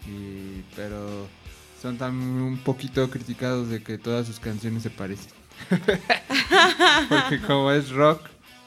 y, 0.08 0.64
pero 0.76 1.28
son 1.82 1.98
también 1.98 2.30
un 2.30 2.58
poquito 2.58 3.10
criticados 3.10 3.70
de 3.70 3.82
que 3.82 3.98
todas 3.98 4.28
sus 4.28 4.40
canciones 4.40 4.84
se 4.84 4.90
parecen. 4.90 5.32
Porque 7.10 7.42
como 7.46 7.72
es 7.72 7.90
rock 7.90 8.22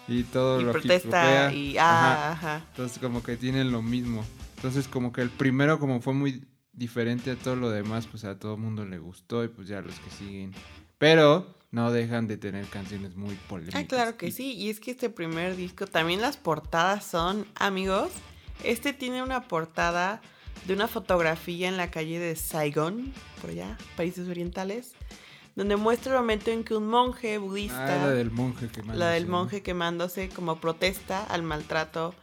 y 0.07 0.23
todo 0.25 0.61
y 0.61 0.65
lo 0.65 0.73
protesta 0.73 1.09
hip-hopea, 1.09 1.53
y 1.53 1.79
ajá, 1.79 2.29
ah, 2.29 2.33
ajá. 2.33 2.67
entonces 2.71 2.99
como 2.99 3.23
que 3.23 3.37
tienen 3.37 3.73
lo 3.73 3.83
mismo. 3.83 4.25
Entonces 4.57 4.89
como 4.89 5.13
que 5.13 5.23
el 5.23 5.31
primero 5.31 5.79
como 5.79 6.01
fue 6.01 6.13
muy 6.13 6.45
diferente 6.73 7.31
a 7.31 7.37
todo 7.37 7.57
lo 7.57 7.71
demás, 7.71 8.07
pues 8.07 8.25
a 8.25 8.39
todo 8.39 8.55
el 8.55 8.61
mundo 8.61 8.85
le 8.85 8.99
gustó 8.99 9.45
y 9.45 9.49
pues 9.49 9.69
ya 9.69 9.81
los 9.81 9.99
que 10.01 10.11
siguen. 10.11 10.53
Pero 10.99 11.55
no 11.71 11.91
dejan 11.91 12.29
de 12.29 12.37
tener 12.37 12.67
canciones 12.67 13.17
muy 13.17 13.35
polémicas. 13.49 13.83
Ah, 13.83 13.87
claro 13.87 14.17
que 14.17 14.31
sí. 14.31 14.53
Y 14.55 14.71
es 14.71 14.79
que 14.81 14.93
este 14.93 15.11
primer 15.11 15.57
disco, 15.57 15.87
también 15.87 16.21
las 16.21 16.37
portadas 16.37 17.05
son, 17.05 17.47
amigos. 17.57 18.11
Este 18.63 18.93
tiene 18.93 19.23
una 19.23 19.49
portada 19.49 20.23
de 20.67 20.75
una 20.75 20.89
fotografía 20.89 21.69
en 21.69 21.77
la 21.77 21.91
calle 21.91 22.19
de 22.19 22.37
Saigon, 22.37 23.13
por 23.41 23.51
allá, 23.51 23.77
países 23.97 24.29
orientales, 24.29 24.93
donde 25.57 25.77
muestra 25.77 26.13
el 26.15 26.19
momento 26.21 26.51
en 26.51 26.65
que 26.65 26.75
un 26.75 26.89
monje 26.89 27.39
budista, 27.39 27.85
Ah, 28.03 28.07
la 28.07 28.11
del 28.13 28.31
monje 28.31 28.69
quemándose. 28.69 28.99
la 28.99 29.11
del 29.11 29.27
monje 29.27 29.63
quemándose 29.63 30.29
como 30.31 30.61
protesta 30.61 31.23
al 31.25 31.43
maltrato 31.43 32.15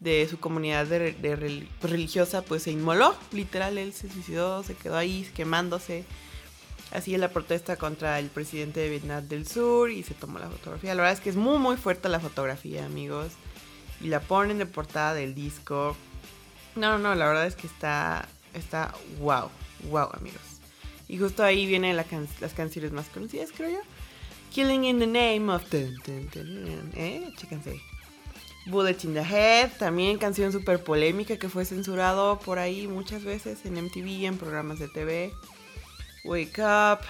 de 0.00 0.26
su 0.28 0.38
comunidad 0.38 0.86
de, 0.86 1.12
de 1.12 1.38
rel- 1.38 1.68
pues, 1.80 1.90
religiosa, 1.92 2.42
pues 2.42 2.64
se 2.64 2.72
inmoló. 2.72 3.14
Literal, 3.32 3.78
él 3.78 3.92
se 3.94 4.10
suicidó, 4.10 4.62
se 4.62 4.74
quedó 4.74 4.96
ahí 4.98 5.26
quemándose. 5.34 6.04
Así 6.92 7.14
es 7.14 7.20
la 7.20 7.30
protesta 7.30 7.76
contra 7.76 8.18
el 8.18 8.26
presidente 8.26 8.80
de 8.80 8.90
Vietnam 8.90 9.26
del 9.28 9.46
Sur 9.48 9.90
y 9.90 10.02
se 10.02 10.12
tomó 10.14 10.38
la 10.38 10.48
fotografía. 10.50 10.94
La 10.94 11.02
verdad 11.02 11.16
es 11.18 11.20
que 11.20 11.30
es 11.30 11.36
muy 11.36 11.58
muy 11.58 11.76
fuerte 11.76 12.08
la 12.10 12.20
fotografía, 12.20 12.84
amigos. 12.84 13.32
Y 14.00 14.08
la 14.08 14.20
ponen 14.20 14.58
de 14.58 14.66
portada 14.66 15.14
del 15.14 15.34
disco. 15.34 15.96
No, 16.76 16.98
no, 16.98 16.98
no, 16.98 17.14
la 17.14 17.26
verdad 17.26 17.46
es 17.46 17.54
que 17.56 17.66
está 17.66 18.28
está 18.52 18.94
wow, 19.18 19.50
wow, 19.90 20.08
amigos. 20.14 20.40
Y 21.08 21.18
justo 21.18 21.42
ahí 21.44 21.66
vienen 21.66 21.96
la 21.96 22.04
can- 22.04 22.28
las 22.40 22.52
canciones 22.54 22.92
más 22.92 23.06
conocidas, 23.06 23.50
creo 23.54 23.70
yo. 23.70 23.80
Killing 24.52 24.84
in 24.84 24.98
the 25.00 25.06
Name 25.06 25.52
of... 25.52 25.68
Dun, 25.70 25.96
dun, 26.06 26.30
dun, 26.32 26.92
¿Eh? 26.96 27.32
Chéquense. 27.36 27.80
Bullet 28.66 28.96
in 29.04 29.12
the 29.12 29.20
Head, 29.22 29.72
también 29.78 30.16
canción 30.16 30.50
súper 30.52 30.82
polémica 30.82 31.36
que 31.36 31.48
fue 31.50 31.64
censurado 31.66 32.38
por 32.38 32.58
ahí 32.58 32.86
muchas 32.88 33.22
veces 33.24 33.58
en 33.66 33.76
MTV, 33.76 34.24
en 34.26 34.38
programas 34.38 34.78
de 34.78 34.88
TV. 34.88 35.32
Wake 36.24 36.58
Up, 36.60 37.00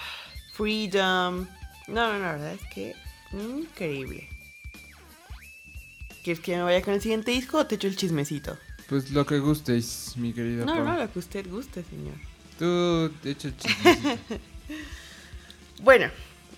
Freedom. 0.53 1.47
No, 1.87 2.07
no, 2.07 2.13
no, 2.13 2.19
la 2.19 2.31
verdad 2.33 2.53
es 2.53 2.67
que 2.73 2.93
increíble. 3.31 4.27
¿Quieres 6.23 6.43
que 6.43 6.55
me 6.57 6.63
vaya 6.63 6.81
con 6.81 6.93
el 6.95 7.01
siguiente 7.01 7.31
disco 7.31 7.59
o 7.59 7.65
te 7.67 7.75
echo 7.75 7.87
el 7.87 7.95
chismecito? 7.95 8.57
Pues 8.89 9.09
lo 9.11 9.25
que 9.25 9.39
gustéis, 9.39 10.13
mi 10.15 10.31
querida 10.33 10.65
No, 10.65 10.75
Pau. 10.75 10.83
no, 10.85 10.97
lo 10.97 11.11
que 11.11 11.19
usted 11.19 11.49
guste, 11.49 11.83
señor. 11.83 12.15
Tú, 12.59 13.11
de 13.23 13.31
hecho. 13.31 13.49
Bueno, 15.81 16.09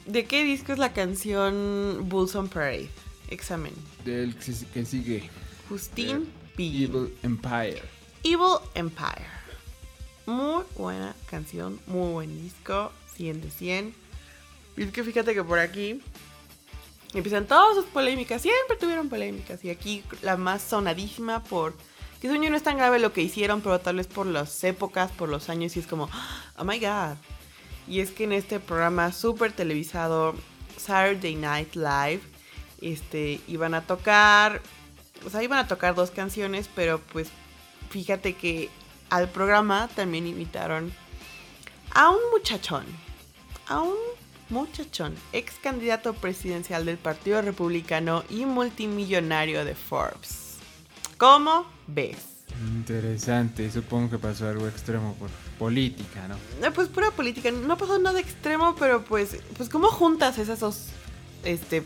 ¿de 0.06 0.26
qué 0.26 0.44
disco 0.44 0.72
es 0.74 0.80
la 0.80 0.94
canción 0.94 2.08
Bulls 2.08 2.36
on 2.36 2.48
Parade? 2.48 2.90
Examen. 3.30 3.74
Del 4.06 4.36
que 4.36 4.54
si- 4.54 4.66
que 4.68 4.86
sigue. 4.86 5.30
Justine 5.70 6.26
P. 6.56 6.64
Evil 6.64 7.14
Empire. 7.24 7.82
Evil 8.24 8.60
Empire. 8.76 9.26
Muy 10.28 10.64
buena 10.78 11.16
canción, 11.30 11.80
muy 11.88 12.12
buen 12.14 12.42
disco, 12.44 12.92
100 13.16 13.42
de 13.42 13.50
100. 13.50 13.94
Y 14.78 14.84
es 14.84 14.92
que 14.92 15.04
fíjate 15.04 15.34
que 15.34 15.44
por 15.44 15.60
aquí 15.60 16.00
empiezan 17.14 17.48
todas 17.48 17.76
sus 17.76 17.86
polémicas, 17.86 18.42
siempre 18.42 18.78
tuvieron 18.80 19.10
polémicas. 19.10 19.64
Y 19.66 19.70
aquí 19.72 20.04
la 20.22 20.38
más 20.38 20.62
sonadísima 20.62 21.44
por... 21.44 21.74
Que 22.22 22.28
sueño 22.28 22.50
no 22.50 22.58
es 22.58 22.64
tan 22.64 22.78
grave 22.78 23.00
lo 23.00 23.14
que 23.14 23.22
hicieron, 23.22 23.62
pero 23.62 23.80
tal 23.80 23.98
vez 23.98 24.08
por 24.08 24.26
las 24.26 24.64
épocas, 24.64 25.12
por 25.12 25.30
los 25.30 25.50
años, 25.50 25.76
y 25.76 25.80
es 25.80 25.88
como, 25.88 26.10
oh 26.58 26.64
my 26.64 26.80
god. 26.80 27.16
Y 27.88 28.00
es 28.00 28.12
que 28.12 28.24
en 28.24 28.34
este 28.34 28.60
programa 28.60 29.12
súper 29.12 29.52
televisado, 29.52 30.34
Saturday 30.78 31.36
Night 31.36 31.76
Live, 31.76 32.22
este, 32.82 33.40
iban 33.48 33.74
a 33.74 33.82
tocar, 33.82 34.62
o 35.26 35.30
sea, 35.30 35.44
iban 35.44 35.60
a 35.60 35.68
tocar 35.68 35.96
dos 35.96 36.12
canciones, 36.12 36.70
pero 36.76 37.00
pues 37.00 37.30
fíjate 37.90 38.34
que 38.34 38.70
al 39.10 39.30
programa 39.30 39.88
también 39.96 40.28
invitaron 40.28 40.92
a 41.92 42.10
un 42.10 42.20
muchachón, 42.32 42.86
a 43.68 43.82
un 43.82 43.96
muchachón, 44.50 45.16
ex 45.34 45.56
candidato 45.56 46.14
presidencial 46.14 46.86
del 46.86 46.98
Partido 46.98 47.42
Republicano 47.42 48.24
y 48.30 48.46
multimillonario 48.46 49.66
de 49.66 49.76
Forbes. 49.76 50.58
¿Cómo 51.18 51.77
ves? 51.88 52.18
Interesante. 52.76 53.70
Supongo 53.72 54.10
que 54.12 54.18
pasó 54.18 54.48
algo 54.48 54.68
extremo 54.68 55.16
por 55.16 55.30
política, 55.60 56.28
¿no? 56.28 56.36
Eh, 56.66 56.72
Pues 56.74 56.88
pura 56.88 57.12
política, 57.12 57.52
no 57.52 57.78
pasó 57.78 58.00
nada 58.00 58.20
extremo, 58.20 58.76
pero 58.78 59.04
pues, 59.04 59.38
pues 59.58 59.70
¿cómo 59.70 59.88
juntas 59.88 60.38
esos 60.38 60.60
dos 60.60 60.86
este, 61.44 61.84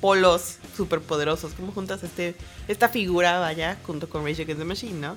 polos 0.00 0.56
superpoderosos? 0.76 1.52
¿Cómo 1.54 1.72
juntas 1.72 2.02
este, 2.02 2.34
esta 2.68 2.88
figura, 2.88 3.38
vaya, 3.38 3.76
junto 3.86 4.08
con 4.08 4.24
Rage 4.24 4.42
Against 4.42 4.58
the 4.60 4.64
Machine, 4.64 5.00
no? 5.00 5.16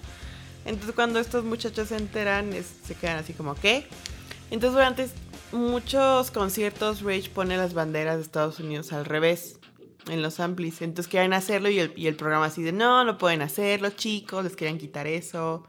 Entonces 0.65 0.93
cuando 0.93 1.19
estos 1.19 1.43
muchachos 1.43 1.87
se 1.89 1.97
enteran, 1.97 2.53
es- 2.53 2.65
se 2.85 2.93
quedan 2.95 3.17
así 3.17 3.33
como, 3.33 3.55
¿qué? 3.55 3.87
Entonces 4.51 4.73
durante 4.73 5.07
muchos 5.51 6.29
conciertos 6.31 7.01
Rage 7.01 7.29
pone 7.33 7.57
las 7.57 7.73
banderas 7.73 8.17
de 8.17 8.23
Estados 8.23 8.59
Unidos 8.59 8.91
al 8.93 9.05
revés 9.05 9.55
en 10.07 10.21
los 10.21 10.39
amplis. 10.39 10.81
Entonces 10.81 11.09
quieren 11.09 11.33
hacerlo 11.33 11.69
y 11.69 11.79
el, 11.79 11.93
y 11.95 12.07
el 12.07 12.15
programa 12.15 12.45
así 12.45 12.63
de, 12.63 12.71
no, 12.71 13.03
no 13.03 13.17
pueden 13.17 13.41
hacerlo, 13.41 13.89
chicos, 13.91 14.43
les 14.43 14.55
querían 14.55 14.77
quitar 14.77 15.07
eso 15.07 15.65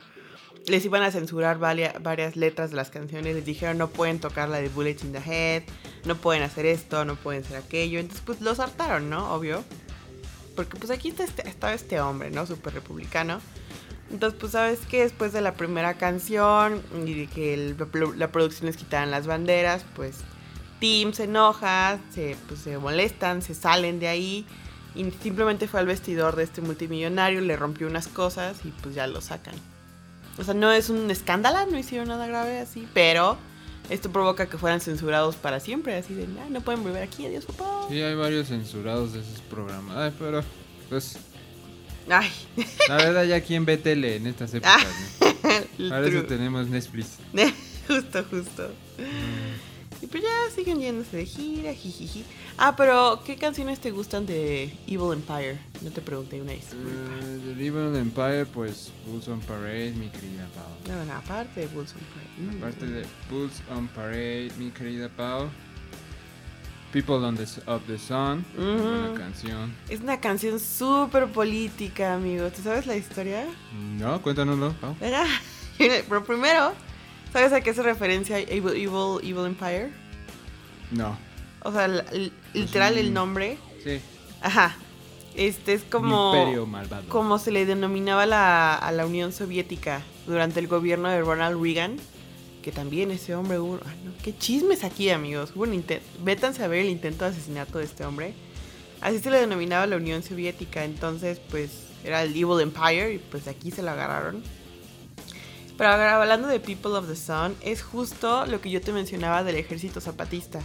les 0.68 0.84
iban 0.84 1.02
a 1.02 1.10
censurar 1.10 1.58
varia- 1.58 1.94
varias 2.00 2.36
letras 2.36 2.70
de 2.70 2.76
las 2.76 2.88
canciones, 2.90 3.34
les 3.34 3.44
dijeron 3.44 3.78
no 3.78 3.88
pueden 3.88 4.20
tocar 4.20 4.48
la 4.48 4.60
de 4.60 4.68
Bullet 4.68 4.96
in 5.02 5.10
the 5.12 5.18
Head, 5.18 5.64
no 6.04 6.14
pueden 6.16 6.44
hacer 6.44 6.66
esto, 6.66 7.04
no 7.04 7.16
pueden 7.16 7.42
hacer 7.42 7.56
aquello, 7.56 7.98
entonces 7.98 8.22
pues 8.24 8.40
los 8.40 8.60
hartaron, 8.60 9.10
¿no? 9.10 9.34
Obvio. 9.34 9.64
Porque 10.54 10.76
pues 10.78 10.92
aquí 10.92 11.08
está 11.08 11.24
este, 11.24 11.48
estaba 11.48 11.74
este 11.74 12.00
hombre, 12.00 12.30
¿no? 12.30 12.46
Súper 12.46 12.74
republicano. 12.74 13.40
Entonces 14.12 14.38
pues 14.38 14.52
sabes 14.52 14.78
que 14.88 15.02
después 15.02 15.32
de 15.32 15.40
la 15.40 15.54
primera 15.54 15.94
canción 15.94 16.80
y 17.04 17.14
de 17.14 17.26
que 17.26 17.54
el- 17.54 17.76
la 18.16 18.30
producción 18.30 18.66
les 18.66 18.76
quitaran 18.76 19.10
las 19.10 19.26
banderas, 19.26 19.84
pues 19.96 20.18
Tim 20.82 21.12
se 21.12 21.24
enoja, 21.24 22.00
se, 22.12 22.36
pues, 22.48 22.58
se 22.58 22.76
molestan, 22.76 23.40
se 23.40 23.54
salen 23.54 24.00
de 24.00 24.08
ahí. 24.08 24.44
Y 24.96 25.08
simplemente 25.22 25.68
fue 25.68 25.78
al 25.78 25.86
vestidor 25.86 26.34
de 26.34 26.42
este 26.42 26.60
multimillonario, 26.60 27.40
le 27.40 27.54
rompió 27.56 27.86
unas 27.86 28.08
cosas 28.08 28.56
y 28.64 28.70
pues 28.82 28.96
ya 28.96 29.06
lo 29.06 29.20
sacan. 29.20 29.54
O 30.38 30.42
sea, 30.42 30.54
no 30.54 30.72
es 30.72 30.90
un 30.90 31.08
escándalo, 31.08 31.70
no 31.70 31.78
hicieron 31.78 32.08
nada 32.08 32.26
grave 32.26 32.58
así, 32.58 32.88
pero 32.92 33.38
esto 33.90 34.10
provoca 34.10 34.46
que 34.46 34.58
fueran 34.58 34.80
censurados 34.80 35.36
para 35.36 35.60
siempre, 35.60 35.94
así 35.96 36.14
de, 36.14 36.24
"Ah, 36.40 36.48
no 36.50 36.60
pueden 36.62 36.82
volver 36.82 37.04
aquí, 37.04 37.26
adiós 37.26 37.44
papá. 37.44 37.86
Sí, 37.88 38.02
hay 38.02 38.16
varios 38.16 38.48
censurados 38.48 39.12
de 39.12 39.20
esos 39.20 39.40
programas. 39.42 39.96
Ay, 39.96 40.12
pero, 40.18 40.42
pues, 40.88 41.16
Ay, 42.10 42.28
la 42.88 42.96
verdad, 42.96 43.24
ya 43.24 43.40
quién 43.40 43.64
ve 43.64 43.76
tele 43.76 44.16
en 44.16 44.26
estas 44.26 44.52
épocas, 44.54 44.84
¿no? 45.20 45.48
el 45.78 45.88
Para 45.90 46.08
eso 46.08 46.24
tenemos 46.24 46.66
Netflix. 46.66 47.18
justo, 47.86 48.24
justo. 48.28 48.70
Pues 50.12 50.22
ya 50.22 50.54
siguen 50.54 50.78
yéndose 50.78 51.16
de 51.16 51.24
gira, 51.24 51.72
jijiji. 51.72 52.22
Ah, 52.58 52.76
pero 52.76 53.22
¿qué 53.24 53.36
canciones 53.36 53.80
te 53.80 53.90
gustan 53.90 54.26
de 54.26 54.64
Evil 54.86 55.14
Empire? 55.14 55.58
No 55.80 55.90
te 55.90 56.02
pregunté 56.02 56.42
una 56.42 56.52
vez. 56.52 56.66
Eh, 56.74 57.54
The 57.56 57.66
Evil 57.66 57.96
Empire, 57.96 58.44
pues, 58.44 58.92
Bulls 59.06 59.26
on 59.28 59.40
Parade, 59.40 59.92
mi 59.92 60.08
querida 60.10 60.46
Pau. 60.54 60.94
No, 60.94 61.02
no, 61.06 61.12
aparte 61.14 61.60
de 61.60 61.66
Bulls 61.68 61.94
Empire. 61.94 62.28
Mm. 62.52 62.58
Aparte 62.58 62.86
de 62.86 63.06
Bulls 63.30 63.62
on 63.74 63.88
Parade, 63.88 64.50
mi 64.58 64.70
querida 64.70 65.08
Pau. 65.08 65.48
People 66.92 67.24
on 67.24 67.34
the, 67.36 67.44
of 67.66 67.80
the 67.86 67.98
Sun, 67.98 68.44
Ujú. 68.54 68.64
buena 68.64 69.14
canción. 69.16 69.74
Es 69.88 70.00
una 70.02 70.20
canción 70.20 70.60
súper 70.60 71.26
política, 71.32 72.12
amigo. 72.12 72.50
¿Tú 72.50 72.60
sabes 72.60 72.86
la 72.86 72.96
historia? 72.96 73.46
No, 73.98 74.20
cuéntanoslo, 74.20 74.74
Pau. 74.74 74.94
Pero 75.78 76.22
primero, 76.24 76.74
¿sabes 77.32 77.50
a 77.54 77.62
qué 77.62 77.70
hace 77.70 77.82
referencia 77.82 78.38
Evil, 78.40 78.74
Evil, 78.74 79.20
Evil 79.22 79.46
Empire? 79.46 80.01
No. 80.92 81.16
O 81.64 81.72
sea, 81.72 81.88
literal 82.54 82.92
un- 82.94 82.98
el 82.98 83.12
nombre. 83.14 83.58
Sí. 83.84 84.00
Ajá. 84.40 84.76
Este 85.34 85.72
es 85.72 85.82
como... 85.82 86.34
Imperio 86.36 86.66
malvado. 86.66 87.08
como 87.08 87.38
se 87.38 87.50
le 87.52 87.64
denominaba 87.64 88.26
la- 88.26 88.74
a 88.74 88.92
la 88.92 89.06
Unión 89.06 89.32
Soviética 89.32 90.02
durante 90.26 90.60
el 90.60 90.68
gobierno 90.68 91.08
de 91.08 91.20
Ronald 91.22 91.60
Reagan, 91.62 91.96
que 92.62 92.70
también 92.70 93.10
ese 93.10 93.34
hombre 93.34 93.58
hubo, 93.58 93.80
ay, 93.86 93.96
no, 94.04 94.12
qué 94.22 94.36
chismes 94.36 94.84
aquí 94.84 95.08
amigos, 95.10 95.52
hubo 95.54 95.62
un 95.64 95.74
intento, 95.74 96.04
vétanse 96.22 96.62
a 96.62 96.68
ver 96.68 96.80
el 96.80 96.90
intento 96.90 97.24
de 97.24 97.30
asesinato 97.30 97.78
de 97.78 97.84
este 97.86 98.04
hombre, 98.04 98.34
así 99.00 99.18
se 99.20 99.30
le 99.30 99.38
denominaba 99.40 99.86
la 99.86 99.96
Unión 99.96 100.22
Soviética, 100.22 100.84
entonces 100.84 101.40
pues 101.50 101.70
era 102.04 102.22
el 102.22 102.30
Evil 102.30 102.60
Empire 102.60 103.14
y 103.14 103.18
pues 103.18 103.46
de 103.46 103.52
aquí 103.52 103.70
se 103.70 103.82
lo 103.82 103.90
agarraron. 103.90 104.42
Pero 105.78 105.90
ahora 105.90 106.20
hablando 106.20 106.46
de 106.46 106.60
People 106.60 106.92
of 106.92 107.08
the 107.08 107.16
Sun, 107.16 107.56
es 107.62 107.82
justo 107.82 108.44
lo 108.46 108.60
que 108.60 108.70
yo 108.70 108.80
te 108.80 108.92
mencionaba 108.92 109.42
del 109.42 109.56
ejército 109.56 110.00
zapatista. 110.00 110.60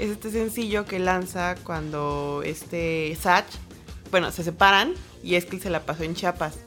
Es 0.00 0.08
este 0.08 0.30
sencillo 0.30 0.86
que 0.86 0.98
lanza 0.98 1.56
cuando 1.62 2.40
este 2.42 3.14
Satch, 3.20 3.52
bueno, 4.10 4.32
se 4.32 4.42
separan 4.42 4.94
y 5.22 5.34
es 5.34 5.44
que 5.44 5.60
se 5.60 5.68
la 5.68 5.84
pasó 5.84 6.04
en 6.04 6.14
Chiapas. 6.14 6.58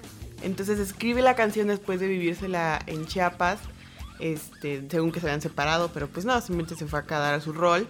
Entonces 0.44 0.78
escribe 0.78 1.24
la 1.24 1.36
canción 1.36 1.68
después 1.68 2.00
de 2.00 2.08
vivírsela 2.08 2.80
en 2.86 3.08
Chiapas, 3.08 3.58
este, 4.20 4.84
según 4.88 5.12
que 5.12 5.20
se 5.20 5.26
habían 5.26 5.42
separado, 5.42 5.90
pero 5.92 6.10
pues 6.10 6.28
no, 6.28 6.40
simplemente 6.42 6.76
se 6.76 6.86
fue 6.86 7.00
a 7.00 7.06
quedar 7.08 7.34
a 7.34 7.42
su 7.42 7.54
rol. 7.54 7.88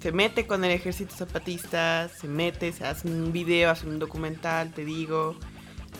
Se 0.00 0.10
mete 0.10 0.46
con 0.46 0.64
el 0.64 0.70
ejército 0.70 1.14
zapatista, 1.14 2.08
se 2.08 2.26
mete, 2.26 2.72
se 2.72 2.86
hace 2.86 3.08
un 3.08 3.30
video, 3.30 3.70
hace 3.70 3.86
un 3.86 3.98
documental, 3.98 4.72
te 4.72 4.86
digo. 4.86 5.36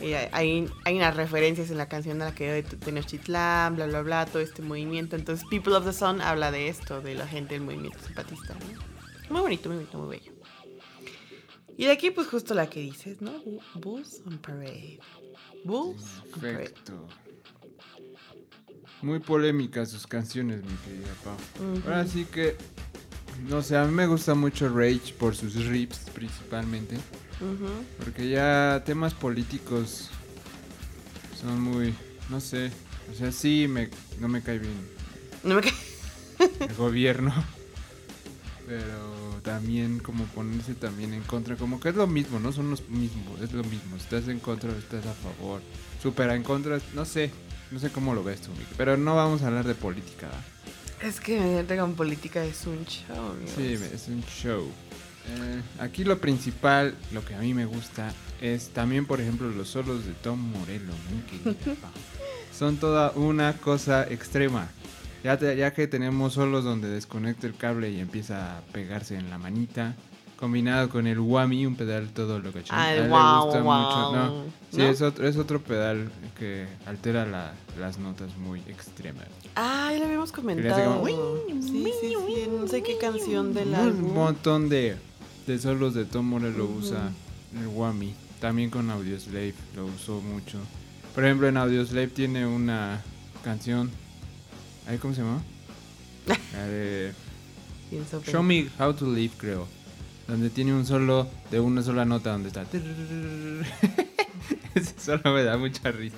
Eh, 0.01 0.29
hay, 0.33 0.69
hay 0.85 0.97
unas 0.97 1.17
referencias 1.17 1.71
en 1.71 1.77
la 1.79 1.89
canción 1.89 2.23
a 2.23 2.27
la 2.27 2.35
que 2.35 2.51
de 2.51 2.63
Tenochtitlán, 2.63 3.77
bla, 3.77 3.87
bla, 3.87 4.03
bla, 4.03 4.27
todo 4.27 4.41
este 4.41 4.63
movimiento. 4.63 5.17
Entonces, 5.17 5.45
People 5.51 5.75
of 5.75 5.85
the 5.85 5.93
Sun 5.93 6.21
habla 6.21 6.51
de 6.51 6.69
esto, 6.69 7.01
de 7.01 7.15
la 7.15 7.27
gente 7.27 7.55
del 7.55 7.63
movimiento 7.65 7.99
zapatista. 7.99 8.55
¿no? 8.55 9.31
Muy 9.31 9.41
bonito, 9.43 9.69
muy 9.69 9.79
bonito, 9.79 9.99
muy 9.99 10.17
bello. 10.19 10.33
Y 11.77 11.85
de 11.85 11.93
aquí, 11.93 12.11
pues 12.11 12.27
justo 12.29 12.55
la 12.55 12.69
que 12.69 12.81
dices, 12.81 13.21
¿no? 13.21 13.33
Bu- 13.45 13.61
Bulls 13.75 14.21
on 14.27 14.39
Parade. 14.39 14.99
Bulls 15.65 16.03
on 16.25 16.41
Parade. 16.41 16.57
Perfecto. 16.59 17.07
Muy 19.03 19.21
polémicas 19.21 19.91
sus 19.91 20.07
canciones, 20.07 20.63
mi 20.65 20.75
querida 20.85 21.15
Pau. 21.23 21.37
Ujú. 21.73 21.83
Ahora 21.89 22.05
sí 22.07 22.25
que, 22.25 22.57
no 23.49 23.63
sé, 23.63 23.77
a 23.77 23.85
mí 23.85 23.93
me 23.95 24.07
gusta 24.09 24.35
mucho 24.35 24.69
Rage 24.69 25.15
por 25.19 25.37
sus 25.37 25.55
riffs 25.67 26.11
principalmente. 26.13 26.97
Porque 27.99 28.29
ya 28.29 28.83
temas 28.85 29.15
políticos 29.15 30.11
son 31.41 31.61
muy, 31.61 31.95
no 32.31 32.41
sé, 32.41 32.71
o 33.13 33.15
sea, 33.17 33.31
sí 33.33 33.67
me, 33.69 33.91
no 34.19 34.27
me 34.29 34.43
cae 34.43 34.59
bien 34.59 34.75
No 35.45 35.55
me 35.57 35.63
ca- 35.63 35.71
el 36.69 36.75
gobierno. 36.75 37.33
Pero 38.67 39.41
también 39.43 39.99
como 39.99 40.25
ponerse 40.25 40.75
también 40.75 41.15
en 41.15 41.23
contra, 41.23 41.57
como 41.57 41.81
que 41.81 41.89
es 41.89 41.95
lo 41.95 42.07
mismo, 42.07 42.39
no 42.39 42.53
son 42.53 42.69
los 42.71 42.87
mismos, 42.89 43.41
es 43.41 43.53
lo 43.53 43.65
mismo. 43.65 43.97
Estás 43.97 44.29
en 44.29 44.41
contra 44.41 44.71
estás 44.77 45.07
a 45.07 45.15
favor. 45.15 45.63
Súper 46.03 46.29
en 46.31 46.43
contra, 46.43 46.79
no 46.95 47.05
sé, 47.07 47.31
no 47.71 47.79
sé 47.79 47.91
cómo 47.91 48.15
lo 48.15 48.23
ves 48.23 48.43
tú, 48.43 48.51
pero 48.77 48.97
no 48.99 49.17
vamos 49.17 49.43
a 49.43 49.47
hablar 49.47 49.67
de 49.67 49.75
política. 49.75 50.29
Es 51.01 51.19
que 51.21 51.41
meterte 51.41 51.79
con 51.79 51.95
política 51.95 52.45
es 52.45 52.67
un 52.67 52.85
show, 52.85 53.31
amigos. 53.31 53.53
Sí, 53.57 53.73
es 53.95 54.09
un 54.09 54.23
show. 54.25 54.71
Eh, 55.31 55.63
aquí 55.81 56.05
lo 56.05 56.19
principal, 56.19 56.95
lo 57.13 57.25
que 57.25 57.35
a 57.35 57.39
mí 57.39 57.55
me 57.55 57.67
gusta, 57.67 58.13
es 58.41 58.69
también, 58.71 59.05
por 59.07 59.21
ejemplo, 59.21 59.49
los 59.51 59.69
solos 59.69 60.05
de 60.07 60.13
Tom 60.13 60.39
Morello. 60.41 60.93
Son 62.57 62.77
toda 62.77 63.13
una 63.13 63.53
cosa 63.55 64.05
extrema. 64.11 64.69
Ya, 65.25 65.37
te- 65.37 65.57
ya 65.57 65.73
que 65.73 65.87
tenemos 65.87 66.35
solos 66.35 66.65
donde 66.65 66.89
desconecta 66.89 67.47
el 67.47 67.55
cable 67.57 67.91
y 67.91 68.01
empieza 68.01 68.59
a 68.59 68.61
pegarse 68.73 69.17
en 69.17 69.31
la 69.31 69.39
manita, 69.39 69.95
combinado 70.37 70.89
con 70.89 71.07
el 71.09 71.19
whammy, 71.19 71.67
un 71.67 71.75
pedal 71.75 72.09
todo 72.11 72.39
lo 72.39 72.53
que 72.53 72.63
Ah, 72.71 72.89
A 72.91 72.95
le 72.95 73.09
guau, 73.09 73.45
gusta 73.45 73.61
guau. 73.61 73.83
mucho. 73.83 74.13
No, 74.17 74.45
sí, 74.71 74.79
¿No? 74.79 74.85
Es, 74.85 75.03
otro, 75.03 75.27
es 75.27 75.37
otro 75.37 75.61
pedal 75.61 76.09
que 76.39 76.67
altera 76.87 77.27
la- 77.27 77.53
las 77.81 77.99
notas 77.99 78.37
muy 78.37 78.61
extremas. 78.69 79.27
Ah, 79.57 79.89
ya 79.93 79.99
lo 79.99 80.05
habíamos 80.07 80.31
comentado. 80.33 81.01
como, 81.01 81.07
Sí, 81.07 81.93
sí, 82.01 82.15
sí. 82.27 82.49
No 82.49 82.69
sé 82.69 82.83
qué 82.85 82.97
canción 82.99 83.53
del 83.55 83.69
Un 83.71 83.75
álbum. 83.75 84.15
montón 84.15 84.69
de, 84.69 84.97
solos 85.57 85.95
de 85.95 86.05
Tom 86.05 86.27
Morello 86.27 86.67
Ujú. 86.67 86.79
usa 86.81 87.11
el 87.59 87.69
Whammy. 87.69 88.13
También 88.41 88.69
con 88.71 88.91
Audioslave 88.91 89.55
lo 89.75 89.87
usó 89.87 90.21
mucho. 90.21 90.59
Por 91.15 91.25
ejemplo, 91.25 91.49
en 91.49 91.57
Audioslave 91.57 92.09
tiene 92.09 92.47
una 92.47 93.03
canción. 93.43 93.91
¿Ahí 94.87 94.99
cómo 94.99 95.15
se 95.15 95.23
llama? 95.23 95.43
Show 98.31 98.43
Me 98.43 98.69
How 98.79 98.93
to 98.95 99.13
Live, 99.13 99.33
creo. 99.39 99.67
Donde 100.27 100.51
tiene 100.51 100.75
un 100.75 100.85
solo 100.85 101.27
de 101.51 101.61
una 101.61 101.83
sola 101.83 102.05
nota 102.05 102.33
donde 102.33 102.49
está. 102.49 102.63
Ese 104.75 104.95
solo 104.99 105.33
me 105.33 105.43
da 105.43 105.57
mucha 105.57 105.91
risa. 105.91 106.17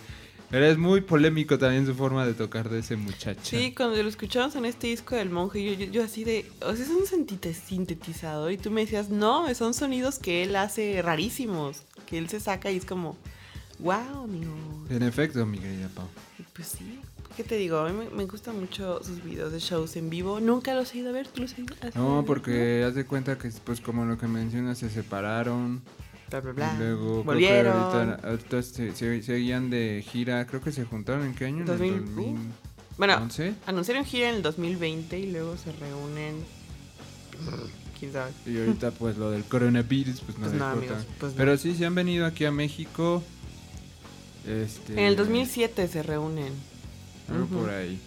Pero 0.51 0.67
es 0.67 0.79
muy 0.79 1.01
polémico 1.01 1.59
también 1.59 1.87
su 1.87 1.95
forma 1.95 2.27
de 2.27 2.35
tocar 2.35 2.69
de 2.69 2.81
ese 2.81 2.97
muchacho. 2.97 3.41
Sí, 3.45 3.73
cuando 3.73 4.03
lo 4.03 4.09
escuchamos 4.09 4.57
en 4.57 4.65
este 4.65 4.89
disco 4.89 5.15
del 5.15 5.31
monje, 5.31 5.63
yo, 5.63 5.73
yo, 5.75 5.93
yo 5.93 6.03
así 6.03 6.25
de, 6.25 6.51
o 6.63 6.75
sea, 6.75 6.85
es 6.85 6.91
un 6.91 7.07
sintetizador 7.07 8.51
y 8.51 8.59
tú 8.59 8.73
me 8.73 8.81
decías, 8.81 9.11
no, 9.11 9.53
son 9.55 9.75
sonidos 9.75 10.19
que 10.19 10.43
él 10.43 10.57
hace 10.57 11.03
rarísimos, 11.03 11.83
que 12.07 12.19
él 12.19 12.29
se 12.29 12.41
saca 12.41 12.71
y 12.73 12.79
es 12.79 12.85
como, 12.85 13.17
wow, 13.79 14.25
amigo. 14.25 14.53
En 14.91 15.05
efecto, 15.05 15.47
mi 15.47 15.59
querida 15.59 15.89
Pau. 15.95 16.09
Pues 16.53 16.67
sí, 16.67 16.99
¿qué 17.37 17.45
te 17.45 17.57
digo? 17.57 17.79
A 17.79 17.89
mí 17.89 17.97
me, 17.97 18.11
me 18.11 18.25
gustan 18.25 18.59
mucho 18.59 19.03
sus 19.05 19.23
videos 19.23 19.53
de 19.53 19.61
shows 19.61 19.95
en 19.95 20.11
vivo. 20.11 20.41
Nunca 20.41 20.75
los 20.75 20.93
he 20.95 20.99
ido 20.99 21.11
a 21.11 21.13
ver, 21.13 21.29
¿tú 21.29 21.43
los 21.43 21.53
has 21.53 21.59
ido 21.59 21.77
No, 21.95 22.25
porque 22.27 22.83
haz 22.85 22.97
de 22.97 23.07
cuenta 23.07 23.39
que, 23.39 23.51
pues, 23.65 23.81
como 23.81 24.05
lo 24.05 24.19
que 24.19 24.27
mencionas, 24.27 24.79
se 24.79 24.91
separaron. 24.91 25.81
Bla, 26.31 26.41
bla, 26.41 26.53
bla. 26.53 26.73
Y 26.75 26.79
luego, 26.79 27.25
Volvieron. 27.25 27.77
ahorita, 27.77 28.29
ahorita 28.29 28.63
se, 28.63 28.95
se- 28.95 29.23
seguían 29.23 29.69
de 29.71 30.05
gira. 30.09 30.47
Creo 30.47 30.61
que 30.61 30.71
se 30.73 30.85
juntaron 30.85 31.27
en 31.27 31.35
qué 31.35 31.47
año? 31.47 31.59
En 31.61 31.67
2000, 31.67 31.93
el 31.95 32.01
uh. 32.01 32.07
2011. 32.07 32.51
Bueno, 32.99 33.29
anunciaron 33.67 34.05
gira 34.05 34.29
en 34.29 34.37
el 34.37 34.43
2020 34.43 35.19
y 35.19 35.33
luego 35.33 35.57
se 35.57 35.73
reúnen. 35.73 36.37
¿Quién 37.99 38.13
sabe? 38.13 38.31
Y 38.47 38.59
ahorita, 38.59 38.91
pues, 38.93 39.17
lo 39.17 39.31
del 39.31 39.45
coronavirus, 39.45 40.21
pues, 40.21 40.39
no 40.39 40.47
Pues 40.47 40.59
no, 40.59 40.67
amigos, 40.67 40.99
pues 41.19 41.33
no. 41.33 41.37
Pero 41.39 41.57
sí, 41.57 41.75
se 41.75 41.87
han 41.87 41.95
venido 41.95 42.27
aquí 42.27 42.45
a 42.45 42.51
México. 42.51 43.23
Este, 44.47 44.93
En 44.95 45.01
el 45.01 45.17
2007 45.17 45.87
se 45.89 46.03
reúnen. 46.03 46.53
Algo 47.31 47.47
por 47.47 47.71
ahí. 47.71 47.99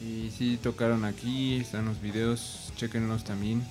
Y 0.00 0.30
sí, 0.36 0.58
tocaron 0.62 1.04
aquí. 1.04 1.56
Están 1.56 1.84
los 1.86 2.00
videos. 2.00 2.72
Chequenlos 2.76 3.24
también. 3.24 3.62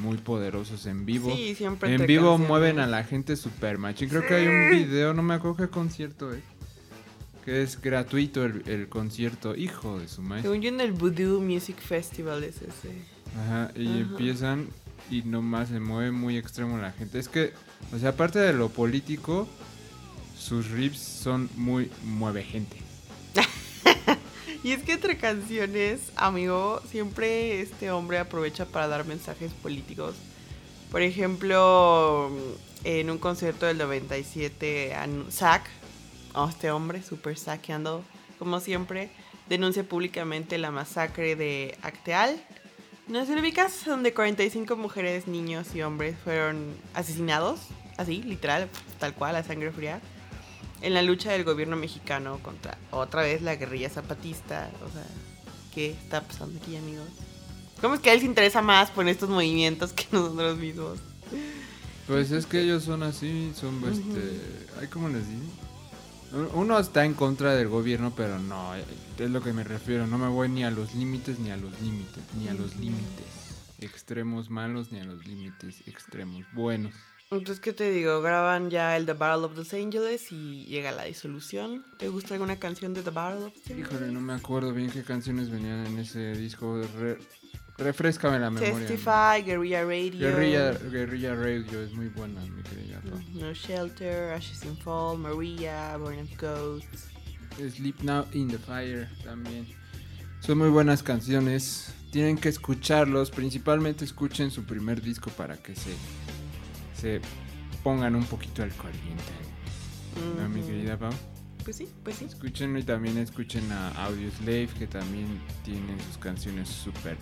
Muy 0.00 0.18
poderosos 0.18 0.86
en 0.86 1.06
vivo. 1.06 1.34
Sí, 1.34 1.54
siempre 1.54 1.94
En 1.94 2.06
vivo 2.06 2.30
canciones. 2.30 2.48
mueven 2.48 2.78
a 2.78 2.86
la 2.86 3.04
gente 3.04 3.36
super 3.36 3.78
machín. 3.78 4.08
Creo 4.08 4.26
que 4.26 4.34
hay 4.34 4.46
un 4.46 4.70
video, 4.70 5.14
no 5.14 5.22
me 5.22 5.34
acuerdo 5.34 5.56
qué 5.56 5.68
concierto 5.68 6.32
es. 6.32 6.42
Que 7.44 7.62
es 7.62 7.80
gratuito 7.80 8.44
el, 8.44 8.62
el 8.66 8.88
concierto. 8.88 9.54
Hijo 9.56 9.98
de 9.98 10.08
su 10.08 10.20
madre. 10.22 10.42
Según 10.42 10.60
yo 10.60 10.68
en 10.68 10.80
el 10.80 10.92
Voodoo 10.92 11.40
Music 11.40 11.78
Festival 11.78 12.44
es 12.44 12.56
ese. 12.56 12.90
Ajá, 13.38 13.70
y 13.74 13.86
empiezan 14.00 14.68
y 15.10 15.22
nomás 15.22 15.68
se 15.70 15.80
mueve 15.80 16.10
muy 16.10 16.36
extremo 16.36 16.76
la 16.78 16.92
gente. 16.92 17.18
Es 17.18 17.28
que, 17.28 17.52
o 17.94 17.98
sea, 17.98 18.10
aparte 18.10 18.38
de 18.38 18.52
lo 18.52 18.68
político, 18.68 19.48
sus 20.38 20.70
riffs 20.70 20.98
son 21.00 21.48
muy 21.56 21.90
mueve 22.04 22.42
gente. 22.44 22.76
Y 24.62 24.72
es 24.72 24.82
que 24.82 24.92
entre 24.92 25.16
canciones, 25.16 26.00
amigo, 26.16 26.82
siempre 26.90 27.60
este 27.62 27.90
hombre 27.90 28.18
aprovecha 28.18 28.66
para 28.66 28.88
dar 28.88 29.06
mensajes 29.06 29.52
políticos. 29.52 30.14
Por 30.90 31.00
ejemplo, 31.02 32.30
en 32.84 33.10
un 33.10 33.18
concierto 33.18 33.64
del 33.66 33.78
97, 33.78 34.94
anu- 34.94 35.30
Zack, 35.30 35.62
oh, 36.34 36.48
este 36.48 36.70
hombre, 36.70 37.02
super 37.02 37.38
saqueando, 37.38 38.04
como 38.38 38.60
siempre, 38.60 39.10
denuncia 39.48 39.82
públicamente 39.82 40.58
la 40.58 40.70
masacre 40.70 41.36
de 41.36 41.78
Acteal. 41.82 42.38
No 43.08 43.24
¿lo 43.24 43.40
ubicas? 43.40 43.84
Donde 43.86 44.12
45 44.12 44.76
mujeres, 44.76 45.26
niños 45.26 45.74
y 45.74 45.82
hombres 45.82 46.16
fueron 46.22 46.76
asesinados, 46.92 47.60
así, 47.96 48.22
literal, 48.22 48.68
tal 48.98 49.14
cual, 49.14 49.36
a 49.36 49.42
sangre 49.42 49.72
fría 49.72 50.00
en 50.82 50.94
la 50.94 51.02
lucha 51.02 51.32
del 51.32 51.44
gobierno 51.44 51.76
mexicano 51.76 52.38
contra 52.42 52.78
otra 52.90 53.22
vez 53.22 53.42
la 53.42 53.56
guerrilla 53.56 53.88
zapatista. 53.88 54.70
O 54.84 54.92
sea, 54.92 55.04
¿qué 55.74 55.90
está 55.90 56.22
pasando 56.22 56.58
aquí, 56.60 56.76
amigos? 56.76 57.08
¿Cómo 57.80 57.94
es 57.94 58.00
que 58.00 58.10
a 58.10 58.12
él 58.12 58.20
se 58.20 58.26
interesa 58.26 58.62
más 58.62 58.90
por 58.90 59.08
estos 59.08 59.28
movimientos 59.28 59.92
que 59.92 60.06
nosotros 60.12 60.58
mismos? 60.58 60.98
Pues 62.06 62.30
es 62.32 62.46
que 62.46 62.62
ellos 62.62 62.84
son 62.84 63.02
así, 63.02 63.52
son 63.54 63.82
este, 63.84 64.40
ay 64.80 64.88
cómo 64.88 65.08
les 65.08 65.28
digo. 65.28 65.42
Uno 66.54 66.78
está 66.78 67.04
en 67.04 67.14
contra 67.14 67.54
del 67.54 67.68
gobierno, 67.68 68.12
pero 68.16 68.38
no, 68.38 68.76
eh, 68.76 68.84
es 69.18 69.30
lo 69.30 69.42
que 69.42 69.52
me 69.52 69.64
refiero, 69.64 70.06
no 70.06 70.16
me 70.16 70.28
voy 70.28 70.48
ni 70.48 70.62
a 70.64 70.70
los 70.70 70.94
límites 70.94 71.40
ni 71.40 71.50
a 71.50 71.56
los 71.56 71.72
límites, 71.80 72.22
ni 72.38 72.48
a 72.48 72.54
los 72.54 72.76
límites 72.76 73.40
extremos 73.80 74.50
malos 74.50 74.92
ni 74.92 75.00
a 75.00 75.04
los 75.04 75.26
límites 75.26 75.82
extremos 75.86 76.44
buenos. 76.52 76.94
Entonces, 77.32 77.60
¿qué 77.60 77.72
te 77.72 77.88
digo? 77.92 78.20
Graban 78.22 78.70
ya 78.70 78.96
el 78.96 79.06
The 79.06 79.12
Battle 79.12 79.46
of 79.46 79.56
Los 79.56 79.72
Angeles 79.72 80.32
y 80.32 80.64
llega 80.64 80.90
la 80.90 81.04
disolución. 81.04 81.84
¿Te 81.96 82.08
gusta 82.08 82.34
alguna 82.34 82.56
canción 82.58 82.92
de 82.92 83.02
The 83.02 83.10
Battle 83.10 83.44
of 83.46 83.54
Los 83.54 83.70
Angeles? 83.70 83.86
Híjole, 83.88 84.12
no 84.12 84.20
me 84.20 84.32
acuerdo 84.32 84.72
bien 84.72 84.90
qué 84.90 85.04
canciones 85.04 85.48
venían 85.48 85.86
en 85.86 85.96
ese 86.00 86.32
disco. 86.32 86.82
Re- 86.98 87.18
refrescame 87.78 88.40
la 88.40 88.50
memoria. 88.50 88.74
Testify, 88.84 89.42
Guerrilla 89.46 89.84
Radio. 89.84 90.18
Guerrilla, 90.28 90.72
Guerrilla 90.72 91.34
Radio 91.36 91.80
es 91.82 91.92
muy 91.92 92.08
buena, 92.08 92.40
mi 92.40 92.62
querida. 92.64 93.00
No 93.32 93.52
Shelter, 93.54 94.32
Ashes 94.32 94.64
in 94.64 94.76
Fall, 94.78 95.16
Maria, 95.16 95.96
Born 95.98 96.18
of 96.18 96.36
Ghosts. 96.36 97.10
Sleep 97.76 98.00
Now 98.02 98.26
in 98.32 98.48
the 98.48 98.58
Fire 98.58 99.08
también. 99.22 99.68
Son 100.40 100.58
muy 100.58 100.68
buenas 100.70 101.04
canciones. 101.04 101.94
Tienen 102.10 102.38
que 102.38 102.48
escucharlos. 102.48 103.30
Principalmente 103.30 104.04
escuchen 104.04 104.50
su 104.50 104.64
primer 104.64 105.00
disco 105.00 105.30
para 105.30 105.56
que 105.56 105.76
se, 105.76 105.90
se 107.00 107.20
pongan 107.82 108.14
un 108.14 108.24
poquito 108.24 108.62
al 108.62 108.70
corriente. 108.74 109.22
¿No, 110.38 110.48
mi 110.48 110.60
querida 110.62 110.98
Pau? 110.98 111.12
Pues 111.64 111.76
sí, 111.76 111.88
pues 112.02 112.16
sí. 112.16 112.24
Escuchen 112.24 112.76
y 112.76 112.82
también 112.82 113.18
escuchen 113.18 113.70
a 113.70 113.88
Audioslave 114.04 114.68
que 114.78 114.86
también 114.86 115.26
tienen 115.64 115.98
sus 116.06 116.18
canciones 116.18 116.68
super 116.68 117.16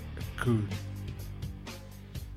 cool. 0.45 0.65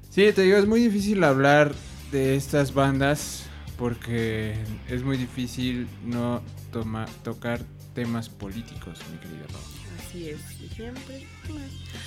Sí, 0.09 0.31
te 0.33 0.41
digo, 0.41 0.57
es 0.57 0.67
muy 0.67 0.81
difícil 0.81 1.23
hablar 1.23 1.73
de 2.11 2.35
estas 2.35 2.73
bandas 2.73 3.43
porque 3.77 4.55
es 4.89 5.03
muy 5.03 5.17
difícil 5.17 5.87
no 6.05 6.41
toma- 6.71 7.05
tocar 7.23 7.61
temas 7.95 8.29
políticos, 8.29 8.99
mi 9.11 9.17
querida 9.19 9.47
Pau. 9.47 9.61
Así 10.07 10.29
es, 10.29 10.39
y 10.61 10.67
siempre. 10.69 11.27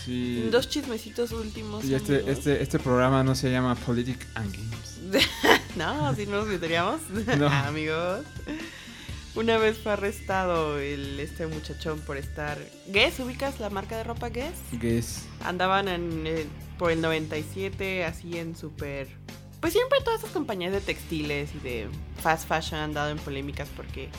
Sí. 0.05 0.49
Dos 0.51 0.69
chismecitos 0.69 1.33
últimos. 1.33 1.85
Y 1.85 1.95
este, 1.95 2.17
amigos. 2.17 2.39
este, 2.39 2.63
este 2.63 2.79
programa 2.79 3.23
no 3.23 3.35
se 3.35 3.51
llama 3.51 3.75
Politic 3.75 4.27
and 4.35 4.53
Games. 4.53 5.25
No, 5.77 6.15
si 6.15 6.27
no 6.27 6.37
nos 6.37 6.47
meteríamos. 6.47 7.01
No. 7.39 7.49
Amigos. 7.67 8.25
Una 9.35 9.59
vez 9.59 9.79
fue 9.79 9.93
arrestado 9.93 10.79
el, 10.79 11.19
este 11.19 11.47
muchachón 11.49 11.99
por 12.01 12.17
estar. 12.17 12.57
Guess, 12.87 13.19
¿ubicas 13.19 13.59
la 13.59 13.69
marca 13.71 13.97
de 13.97 14.05
ropa 14.05 14.29
Guess? 14.29 14.55
Guess. 14.81 15.27
Andaban 15.43 15.89
en, 15.89 16.27
eh, 16.27 16.47
por 16.79 16.93
el 16.93 17.01
97 17.01 18.05
así 18.05 18.39
en 18.39 18.57
super... 18.57 19.09
Pues 19.61 19.73
siempre 19.73 19.99
todas 20.05 20.21
estas 20.21 20.33
compañías 20.33 20.73
de 20.73 20.81
textiles 20.81 21.51
y 21.55 21.59
de 21.59 21.89
fast 22.23 22.47
fashion 22.47 22.81
han 22.81 22.93
dado 22.93 23.11
en 23.11 23.19
polémicas 23.19 23.69
porque 23.75 24.11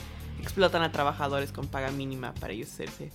explotan 0.42 0.82
a 0.82 0.92
trabajadores 0.92 1.52
con 1.52 1.68
paga 1.68 1.90
mínima 1.90 2.34
para 2.34 2.52
ellos 2.52 2.70
hacerse. 2.70 3.10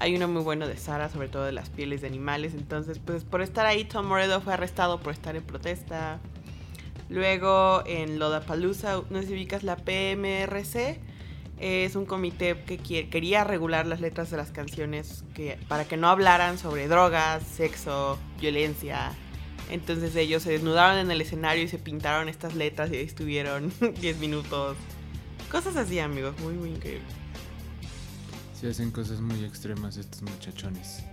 Hay 0.00 0.14
uno 0.14 0.28
muy 0.28 0.42
bueno 0.42 0.68
de 0.68 0.76
Sara, 0.76 1.08
sobre 1.08 1.28
todo 1.28 1.44
de 1.44 1.52
las 1.52 1.70
pieles 1.70 2.02
de 2.02 2.06
animales. 2.06 2.54
Entonces, 2.54 3.00
pues 3.00 3.24
por 3.24 3.42
estar 3.42 3.66
ahí, 3.66 3.84
Tom 3.84 4.06
Morello 4.06 4.40
fue 4.40 4.52
arrestado 4.52 5.00
por 5.00 5.12
estar 5.12 5.34
en 5.34 5.42
protesta. 5.42 6.20
Luego 7.08 7.82
en 7.84 8.20
Lollapalooza, 8.20 9.02
no 9.10 9.20
sé 9.20 9.28
si 9.28 9.32
ubicas 9.32 9.64
la 9.64 9.76
PMRC, 9.76 11.00
es 11.58 11.96
un 11.96 12.06
comité 12.06 12.62
que 12.62 13.08
quería 13.08 13.42
regular 13.42 13.86
las 13.86 14.00
letras 14.00 14.30
de 14.30 14.36
las 14.36 14.52
canciones 14.52 15.24
que, 15.34 15.58
para 15.66 15.84
que 15.84 15.96
no 15.96 16.08
hablaran 16.08 16.58
sobre 16.58 16.86
drogas, 16.86 17.42
sexo, 17.42 18.18
violencia. 18.40 19.12
Entonces 19.68 20.14
ellos 20.14 20.44
se 20.44 20.52
desnudaron 20.52 20.98
en 20.98 21.10
el 21.10 21.20
escenario 21.20 21.64
y 21.64 21.68
se 21.68 21.78
pintaron 21.78 22.28
estas 22.28 22.54
letras 22.54 22.92
y 22.92 22.96
ahí 22.96 23.04
estuvieron 23.04 23.72
10 24.00 24.18
minutos. 24.18 24.76
Cosas 25.50 25.76
así, 25.76 25.98
amigos, 25.98 26.38
muy, 26.40 26.54
muy 26.54 26.70
increíble. 26.70 27.02
Sí 28.58 28.66
hacen 28.66 28.90
cosas 28.90 29.20
muy 29.20 29.44
extremas 29.44 29.96
estos 29.96 30.22
muchachones. 30.22 31.04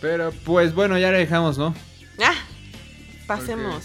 Pero 0.00 0.32
pues 0.44 0.74
bueno, 0.74 0.98
ya 0.98 1.12
le 1.12 1.18
dejamos, 1.18 1.58
¿no? 1.58 1.74
Ah, 2.20 2.34
pasemos. 3.26 3.84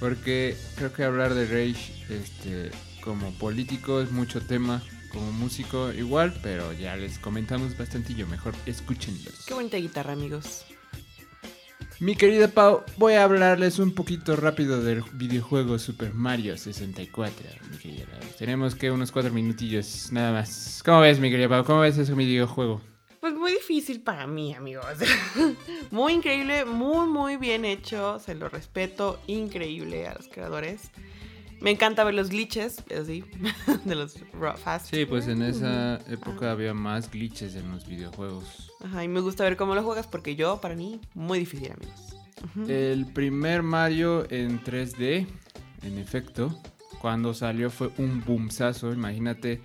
Porque 0.00 0.56
creo 0.74 0.92
que 0.92 1.04
hablar 1.04 1.34
de 1.34 1.46
Rage 1.46 2.04
este, 2.10 2.70
como 3.02 3.32
político 3.34 4.00
es 4.00 4.10
mucho 4.10 4.40
tema, 4.40 4.82
como 5.12 5.30
músico 5.30 5.92
igual, 5.92 6.36
pero 6.42 6.72
ya 6.72 6.96
les 6.96 7.20
comentamos 7.20 7.78
bastantillo, 7.78 8.26
mejor 8.26 8.54
escúchenlos. 8.66 9.44
Qué 9.46 9.54
bonita 9.54 9.76
guitarra, 9.76 10.14
amigos. 10.14 10.64
Mi 12.00 12.16
querida 12.16 12.48
Pau, 12.48 12.82
voy 12.96 13.14
a 13.14 13.24
hablarles 13.24 13.78
un 13.78 13.94
poquito 13.94 14.34
rápido 14.34 14.82
del 14.82 15.02
videojuego 15.12 15.78
Super 15.78 16.12
Mario 16.12 16.56
64. 16.56 17.46
Mi 17.70 17.78
querida 17.78 18.06
Pau. 18.06 18.28
Tenemos 18.36 18.74
que 18.74 18.90
unos 18.90 19.12
cuatro 19.12 19.32
minutillos, 19.32 20.10
nada 20.10 20.32
más. 20.32 20.82
¿Cómo 20.84 21.00
ves, 21.00 21.20
mi 21.20 21.30
querida 21.30 21.48
Pau? 21.48 21.64
¿Cómo 21.64 21.80
ves 21.80 21.96
ese 21.96 22.12
videojuego? 22.14 22.80
Pues 23.20 23.34
muy 23.34 23.52
difícil 23.52 24.00
para 24.02 24.26
mí, 24.26 24.54
amigos. 24.54 24.86
muy 25.92 26.14
increíble, 26.14 26.64
muy, 26.64 27.06
muy 27.06 27.36
bien 27.36 27.64
hecho. 27.64 28.18
Se 28.18 28.34
lo 28.34 28.48
respeto. 28.48 29.20
Increíble 29.28 30.08
a 30.08 30.14
los 30.14 30.26
creadores. 30.28 30.90
Me 31.60 31.70
encanta 31.70 32.04
ver 32.04 32.14
los 32.14 32.28
glitches, 32.28 32.84
así, 33.00 33.24
de 33.84 33.94
los 33.94 34.18
fast. 34.62 34.92
Sí, 34.92 35.06
pues 35.06 35.28
en 35.28 35.42
esa 35.42 36.00
época 36.10 36.50
había 36.50 36.74
más 36.74 37.10
glitches 37.10 37.54
en 37.54 37.70
los 37.70 37.86
videojuegos. 37.86 38.73
Ajá, 38.84 39.02
y 39.02 39.08
me 39.08 39.20
gusta 39.20 39.44
ver 39.44 39.56
cómo 39.56 39.74
lo 39.74 39.82
juegas 39.82 40.06
porque 40.06 40.36
yo, 40.36 40.60
para 40.60 40.74
mí, 40.74 41.00
muy 41.14 41.38
difícil, 41.38 41.72
amigos. 41.72 42.16
El 42.68 43.06
primer 43.06 43.62
Mario 43.62 44.30
en 44.30 44.62
3D, 44.62 45.26
en 45.82 45.98
efecto, 45.98 46.54
cuando 47.00 47.32
salió 47.32 47.70
fue 47.70 47.90
un 47.96 48.22
boomsazo. 48.22 48.92
Imagínate, 48.92 49.62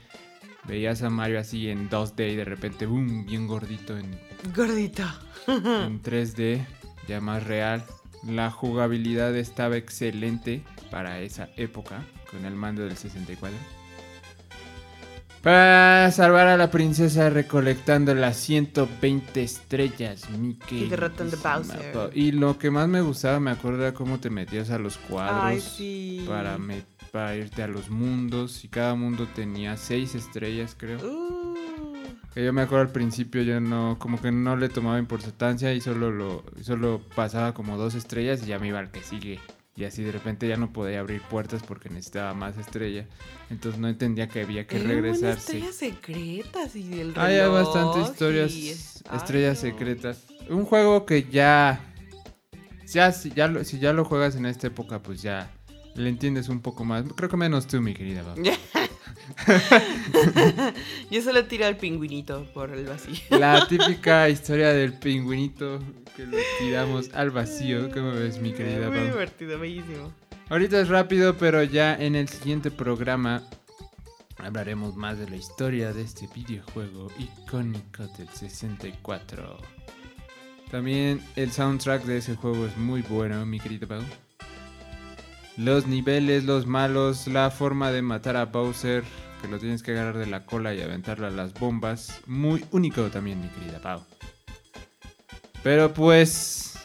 veías 0.66 1.02
a 1.04 1.10
Mario 1.10 1.40
así 1.40 1.70
en 1.70 1.90
2D 1.90 2.32
y 2.32 2.36
de 2.38 2.46
repente, 2.46 2.86
boom, 2.86 3.26
bien 3.26 3.48
gordito 3.48 3.98
en, 3.98 4.18
Gordito. 4.56 5.04
en 5.48 6.02
3D, 6.02 6.66
ya 7.08 7.20
más 7.20 7.44
real. 7.44 7.84
La 8.26 8.50
jugabilidad 8.50 9.36
estaba 9.36 9.76
excelente 9.76 10.64
para 10.92 11.20
esa 11.20 11.50
época, 11.58 12.06
con 12.32 12.46
el 12.46 12.56
mando 12.56 12.84
del 12.84 12.96
64. 12.96 13.58
Para 15.42 16.12
salvar 16.12 16.48
a 16.48 16.58
la 16.58 16.70
princesa 16.70 17.30
recolectando 17.30 18.14
las 18.14 18.36
120 18.38 19.42
estrellas, 19.42 20.30
mi 20.32 20.58
derrotando 20.90 21.38
a 21.38 21.42
queridísima 21.42 21.56
Bowser. 21.76 21.92
Pau. 21.94 22.10
Y 22.14 22.34
lo 22.34 22.58
que 22.60 22.70
más 22.72 22.90
me 22.90 23.00
gustaba, 23.00 23.40
me 23.40 23.52
acuerdo, 23.52 23.84
era 23.84 23.94
cómo 23.94 24.20
te 24.20 24.30
metías 24.30 24.70
a 24.70 24.78
los 24.80 24.98
cuadros 24.98 25.44
Ay, 25.46 25.62
sí. 25.62 26.26
para, 26.28 26.58
me- 26.58 26.84
para 27.12 27.38
irte 27.38 27.64
a 27.64 27.68
los 27.68 27.90
mundos. 27.90 28.66
Y 28.66 28.68
cada 28.68 28.96
mundo 28.96 29.28
tenía 29.34 29.78
6 29.78 30.14
estrellas, 30.16 30.76
creo. 30.78 31.00
Uh, 31.00 31.56
Que 32.34 32.44
yo 32.44 32.52
me 32.52 32.62
acuerdo 32.64 32.82
al 32.82 32.92
principio, 32.92 33.42
yo 33.42 33.62
no, 33.62 33.98
como 33.98 34.22
que 34.22 34.34
no 34.34 34.58
le 34.58 34.68
tomaba 34.68 35.00
importancia 35.00 35.74
y 35.74 35.80
solo 35.80 36.12
lo, 36.12 36.44
solo 36.62 37.02
pasaba 37.16 37.54
como 37.54 37.78
dos 37.78 37.96
estrellas 37.96 38.44
y 38.44 38.48
ya 38.48 38.60
me 38.60 38.68
iba 38.68 38.80
al 38.80 38.92
que 38.92 39.02
sigue. 39.04 39.40
Y 39.80 39.86
así 39.86 40.04
de 40.04 40.12
repente 40.12 40.46
ya 40.46 40.58
no 40.58 40.74
podía 40.74 41.00
abrir 41.00 41.22
puertas 41.22 41.64
porque 41.66 41.88
necesitaba 41.90 42.34
más 42.34 42.58
estrella. 42.58 43.08
Entonces 43.50 43.80
no 43.80 43.88
entendía 43.88 44.28
que 44.28 44.42
había 44.42 44.68
que 44.68 44.78
regresarse. 44.78 45.54
estrellas 45.54 45.76
secretas 45.76 46.76
y 46.76 47.14
Hay 47.16 47.40
bastantes 47.48 48.10
historias, 48.12 48.52
es- 48.52 49.04
estrellas 49.16 49.64
Ay, 49.64 49.72
no. 49.72 49.78
secretas. 49.78 50.26
Un 50.50 50.66
juego 50.66 51.06
que 51.06 51.24
ya, 51.32 51.80
ya, 52.94 53.14
si 53.14 53.32
ya, 53.32 53.48
lo, 53.48 53.64
si 53.64 53.80
ya 53.80 53.94
lo 53.94 54.04
juegas 54.04 54.36
en 54.36 54.46
esta 54.48 54.68
época, 54.68 55.02
pues 55.02 55.22
ya 55.22 55.50
le 55.96 56.10
entiendes 56.10 56.50
un 56.50 56.60
poco 56.60 56.84
más. 56.84 57.06
Creo 57.16 57.30
que 57.30 57.38
menos 57.38 57.66
tú, 57.66 57.80
mi 57.80 57.94
querida. 57.94 58.24
Yo 61.12 61.22
solo 61.22 61.46
tiro 61.46 61.66
al 61.66 61.78
pingüinito 61.78 62.46
por 62.54 62.72
el 62.72 62.86
vacío. 62.86 63.16
La 63.32 63.68
típica 63.68 64.30
historia 64.30 64.70
del 64.74 64.94
pingüinito 64.94 65.80
que 66.16 66.26
lo 66.26 66.38
tiramos 66.60 67.10
al 67.14 67.32
vacío. 67.32 67.90
¿Cómo 67.92 68.12
ves, 68.12 68.40
mi 68.40 68.52
querida 68.54 68.88
Muy 68.90 68.98
Pau? 68.98 69.08
divertido, 69.08 69.60
bellísimo. 69.60 70.14
Ahorita 70.50 70.80
es 70.80 70.88
rápido, 70.90 71.38
pero 71.38 71.64
ya 71.64 71.96
en 71.96 72.16
el 72.16 72.28
siguiente 72.28 72.72
programa 72.72 73.44
hablaremos 74.38 74.96
más 74.96 75.18
de 75.20 75.30
la 75.30 75.36
historia 75.36 75.94
de 75.94 76.02
este 76.02 76.28
videojuego 76.34 77.12
icónico 77.20 78.08
del 78.18 78.30
64. 78.30 79.58
También 80.72 81.22
el 81.36 81.52
soundtrack 81.52 82.04
de 82.04 82.18
ese 82.18 82.36
juego 82.36 82.66
es 82.66 82.78
muy 82.78 83.02
bueno, 83.02 83.46
mi 83.46 83.60
querida 83.60 83.88
Pau. 83.88 84.02
Los 85.58 85.88
niveles, 85.88 86.46
los 86.46 86.66
malos, 86.68 87.28
la 87.28 87.52
forma 87.52 87.92
de 87.92 88.02
matar 88.02 88.38
a 88.38 88.46
Bowser, 88.46 89.04
que 89.42 89.48
lo 89.48 89.60
tienes 89.60 89.84
que 89.84 89.92
agarrar 89.92 90.18
de 90.18 90.26
la 90.26 90.46
cola 90.46 90.74
y 90.74 90.82
aventarle 90.82 91.28
a 91.28 91.32
las 91.32 91.54
bombas. 91.54 92.22
Muy 92.28 92.66
único 92.72 93.10
también, 93.10 93.42
mi 93.42 93.48
querida 93.50 93.80
Pau. 93.80 94.04
Pero 95.64 95.94
pues, 95.94 96.76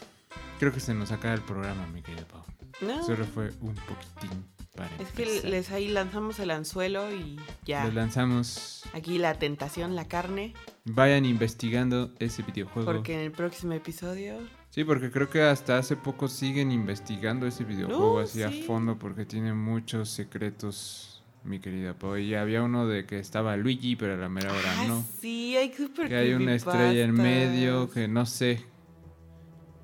creo 0.59 0.73
que 0.73 0.79
se 0.79 0.93
nos 0.93 1.11
acaba 1.11 1.33
el 1.33 1.41
programa, 1.41 1.87
mi 1.87 2.01
querida 2.01 2.25
Pau. 2.27 2.43
No, 2.81 3.05
Solo 3.05 3.25
fue 3.25 3.51
un 3.61 3.75
poquitín 3.75 4.45
para 4.75 4.89
es 4.99 5.09
que 5.15 5.47
les 5.47 5.71
ahí 5.71 5.87
lanzamos 5.87 6.39
el 6.39 6.51
anzuelo 6.51 7.09
y 7.13 7.39
ya. 7.63 7.85
Les 7.85 7.93
lanzamos. 7.93 8.83
Aquí 8.93 9.17
la 9.17 9.35
tentación, 9.35 9.95
la 9.95 10.07
carne. 10.07 10.53
Vayan 10.83 11.25
investigando 11.25 12.13
ese 12.19 12.43
videojuego. 12.43 12.91
Porque 12.91 13.13
en 13.13 13.21
el 13.21 13.31
próximo 13.31 13.73
episodio. 13.73 14.37
Sí, 14.75 14.83
porque 14.83 15.09
creo 15.09 15.29
que 15.29 15.41
hasta 15.41 15.77
hace 15.77 15.95
poco 15.95 16.27
siguen 16.27 16.69
investigando 16.69 17.47
ese 17.47 17.63
videojuego 17.63 18.15
No, 18.15 18.19
así 18.19 18.43
a 18.43 18.51
fondo 18.67 18.99
porque 18.99 19.23
tiene 19.23 19.53
muchos 19.53 20.09
secretos, 20.09 21.23
mi 21.45 21.59
querida 21.59 21.93
Pau. 21.93 22.17
Y 22.17 22.35
había 22.35 22.61
uno 22.61 22.85
de 22.85 23.05
que 23.05 23.17
estaba 23.19 23.55
Luigi, 23.55 23.95
pero 23.95 24.15
a 24.15 24.17
la 24.17 24.27
mera 24.27 24.51
hora 24.51 24.73
ah, 24.79 24.85
no. 24.85 25.05
sí, 25.21 25.55
hay 25.55 25.73
super 25.73 26.09
Que 26.09 26.17
hay 26.17 26.33
una 26.33 26.55
estrella 26.55 27.05
en 27.05 27.13
medio 27.13 27.89
que 27.89 28.09
no 28.09 28.25
sé. 28.25 28.65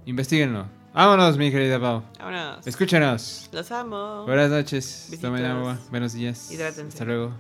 Investíguenlo. 0.05 0.65
Vámonos, 0.93 1.37
mi 1.37 1.51
querida 1.51 1.79
Pau. 1.79 2.03
Vámonos. 2.19 2.67
Escúchanos. 2.67 3.49
Los 3.53 3.71
amo. 3.71 4.25
Buenas 4.25 4.49
noches. 4.49 5.07
Besitos. 5.09 5.21
Tomen 5.21 5.45
agua. 5.45 5.79
Buenos 5.89 6.11
días. 6.11 6.51
Hidrátense. 6.51 6.89
Hasta 6.89 7.05
luego. 7.05 7.33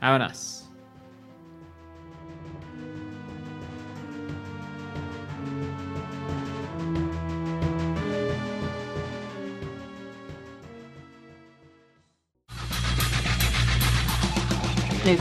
Vámonos. 0.00 0.65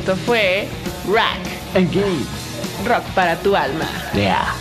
Esto 0.05 0.15
fue 0.17 0.67
Rack. 1.11 1.39
Engage. 1.73 2.27
Rock 2.87 3.03
para 3.15 3.35
tu 3.37 3.55
alma. 3.55 3.85
Yeah. 4.13 4.53